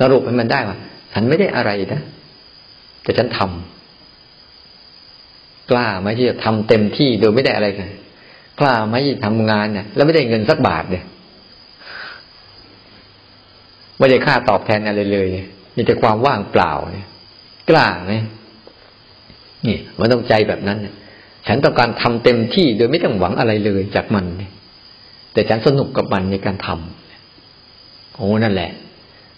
[0.00, 0.76] สรุปให้มันได้ว่า
[1.12, 2.02] ฉันไม่ได้อะไรนะ
[3.02, 7.88] แต่ฉันทำกล้าไหมที่จะทำเต็มที่โดยไม่ได้อะไรกัน
[8.60, 11.04] กล้าไหมที่ทำงานเนี่ยแล้วไม่ได้เงินสักบาทเนี่ย
[13.98, 15.26] ไม่ได้ค่าตอบแทนอะไรเลย
[15.76, 17.08] มีแต่ความว่างเปล่าเนี่ย
[17.70, 18.14] กล้าไหม
[19.66, 20.78] นี่มันต้องใจแบบนั้น
[21.46, 24.52] ฉันต้องการทำเต็มที่โดยไม่ต้องหวังอะไรเลยจากมันเนี่ย
[25.32, 28.70] แต่ฉันสนุกกับมันในการทำโอ้นั่นแหละ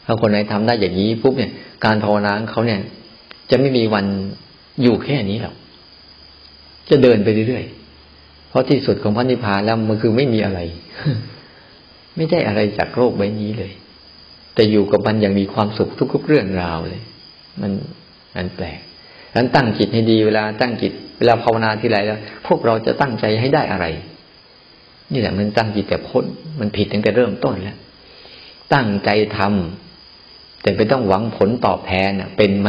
[0.07, 1.53] ถ้าคนไหนทำได้อย่างนี้ปุ๊บเนี่ย
[1.85, 2.81] การภาวนาของเขาเนี่ย
[3.51, 4.07] จะไม่มีวัน
[4.83, 5.55] อยู่แค่นี้หรอก
[6.91, 10.61] จะเดินไปเรื่อยๆ เพราะที่สุดของพระนิพพานแล้วมันคือไม่มีอะไร
[12.17, 13.73] ไม่ได้อะไรจากโลกใบนี้เลย
[14.55, 17.03] แต่อยู่กับมันอย่างมีความสุขทุกๆเรื่องราวเลย
[17.61, 17.73] มัน
[18.37, 18.81] มันแปลก
[19.31, 23.87] ฉะนั้นตั้งจิตให้ดีเวลาตั้งจิตเวลาภาวนาที่ไรแล้ว พวกเราจะตั้งใจให้ได้อะไร
[25.13, 26.25] นี่แหละมันตั้งจิตแต่พ้น
[26.61, 27.79] มันผิดตั้งแต่เริ่มต้นแล้ว
[28.75, 29.92] ตั้งใจทำ
[30.63, 32.69] แต่ไม่ต้องหวังผลตอบแทนเป็นไหม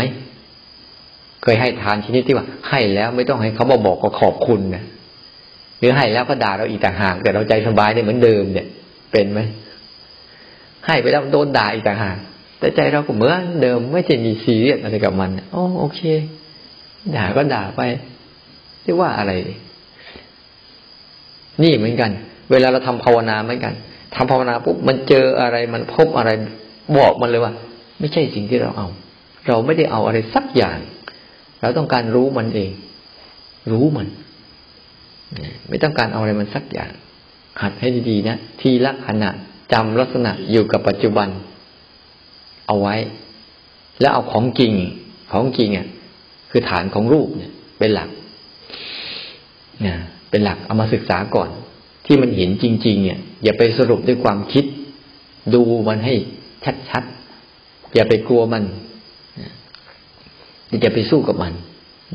[1.43, 4.83] เคยให้ทานชนิดที่ว่า ให้แล้วไม่ต้องให้เขามาบอกก็ขอบคุณนะ
[5.79, 8.67] หรือให้แล้วก็ด่าเราอีกต่างหาก แต่เราใจสบายได้เหมือนเดิมเนี่ย
[9.11, 9.39] เป็นไหม
[10.85, 12.17] ให้ไปแล้วโดนด่าอีกต่างหาก
[12.59, 16.01] แต่ใจเราก็เหมือนเดิมไม่ใช่มีซีเรียสอะไรกับมันโอ้โอเค
[17.15, 17.81] ด่าก็ด่าไป
[18.83, 19.31] เรียกว่าอะไร
[21.63, 22.11] นี่เหมือนกัน
[22.51, 23.73] เวลาเราทำภาวนาเหมือนกัน
[24.15, 26.29] ทำภาวนาปุ๊บมันเจออะไรมันพบอะไร
[26.97, 27.53] บอกมันเลยว่า
[27.99, 28.87] ไม่ใช่สิ่งที่เราเอา
[29.47, 30.77] เราไม่ได้เอาอะไรสักอย่าง
[31.61, 32.71] เราต้องการรู้มันเอง
[33.71, 34.07] รู้มัน
[35.69, 36.91] ไม่ต้องการเอาอะไรมันสักอย่าง
[37.61, 39.29] หัดให้ดีๆนะ ทีละขณะ
[39.73, 41.27] จำลักษณะอยู่กับปัจจุบัน
[42.67, 42.95] เอาไว้
[43.99, 44.71] แล้วเอาของจริง
[45.31, 45.87] ของจริงอะ
[46.51, 48.09] คือฐานของรูปเนี่ย เป็นหลัก
[49.85, 49.95] นะ
[50.29, 51.49] เป็นหลักเอามาศึกษาก่อน
[52.05, 54.65] ที่มันเห็นจริง ๆ เนี่ย อย่าไปสรุปด้วยความคิด
[55.53, 56.15] ดูมันให้
[56.89, 57.22] ชัดๆ
[57.93, 58.63] อย่าไปกลัวมัน
[60.81, 61.53] อย่าไปสู้กับมัน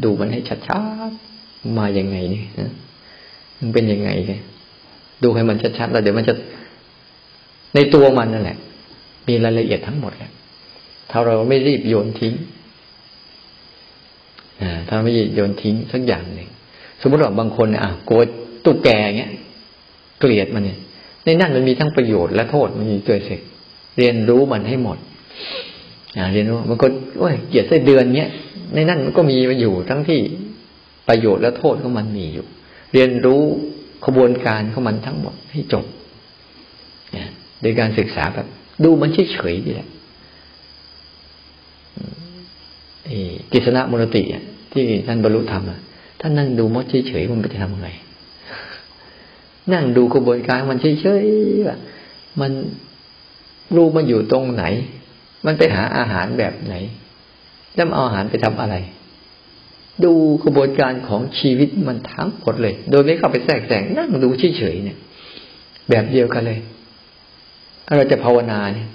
[0.05, 0.55] ดูมันให้ชั
[1.11, 2.43] ดๆมาอย่างไงนี่
[3.59, 4.41] มันเป็นยังไงเนี่ย
[5.23, 6.35] ดูให้มันชัดๆแล้วเดี๋ยวมันจะ
[7.75, 8.59] ในตัวมันนั่นแหละ
[9.29, 10.31] มีรายละเอียดทั้งหมดแหละ
[11.11, 12.35] ถ้าเราไม่รีบโยนทิ้ง
[14.89, 16.49] ถ้าไม่โยนทิ้งสักอย่างหนึ่ง
[17.01, 18.21] สมมติว่าบางคนอะกลัว
[18.65, 19.33] ตุ๊กแกเงี้ย
[20.21, 20.79] เกลียดมันเนี่ย
[21.25, 23.41] ในนั่นมันมีทั้งประโยชน์และโทษมันมีตัวเสก
[23.99, 24.99] เรียนรู้มันให้หมด
[26.33, 26.87] เรียนรู้มันก็
[27.19, 28.29] โอ้ยเหยียดไส้เดือนเนี้ย
[28.75, 30.21] ในนั้นมันก็มีมาอยู่ทั้งที่
[31.09, 32.47] ประโยชน์และโทษของมันมีอยู่
[32.93, 33.43] เรียนรู้
[34.07, 35.85] ขบวนการของมันทั้งหมดให้จบ
[37.61, 38.47] โดยการศึกษาแบบ
[38.85, 39.89] ดูมันเฉยๆดีแหละ
[43.53, 44.23] กิษณะมรติ
[44.73, 45.63] ที่ท่านบรรลุธรรม
[46.21, 47.89] ท่านนั่งดูมดเฉยๆมันจะทำยังไง
[49.73, 52.53] นั่งดูกระบวนการมันเฉยๆมัน
[53.75, 54.65] รู้มันอยู่ตรงไหน
[55.47, 56.75] มันไปหาอาหารแบบไหน
[57.75, 58.77] แล้วเอาอาหารไปทำอะไร
[60.05, 60.13] ดู
[60.45, 64.29] กระบวนการของชีวิตมันทั้งหมดเลย โดยไม่เข้าไปแทรกแซงนั่งดู
[64.59, 64.99] เฉยๆเนี่ย
[65.91, 66.59] แบบเดียวกันเลย
[67.97, 68.89] เราจะภาวนาเนี่ย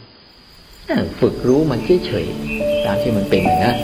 [1.19, 3.75] ฝึกรู้มันเฉยๆตามที่มันเป็นนะ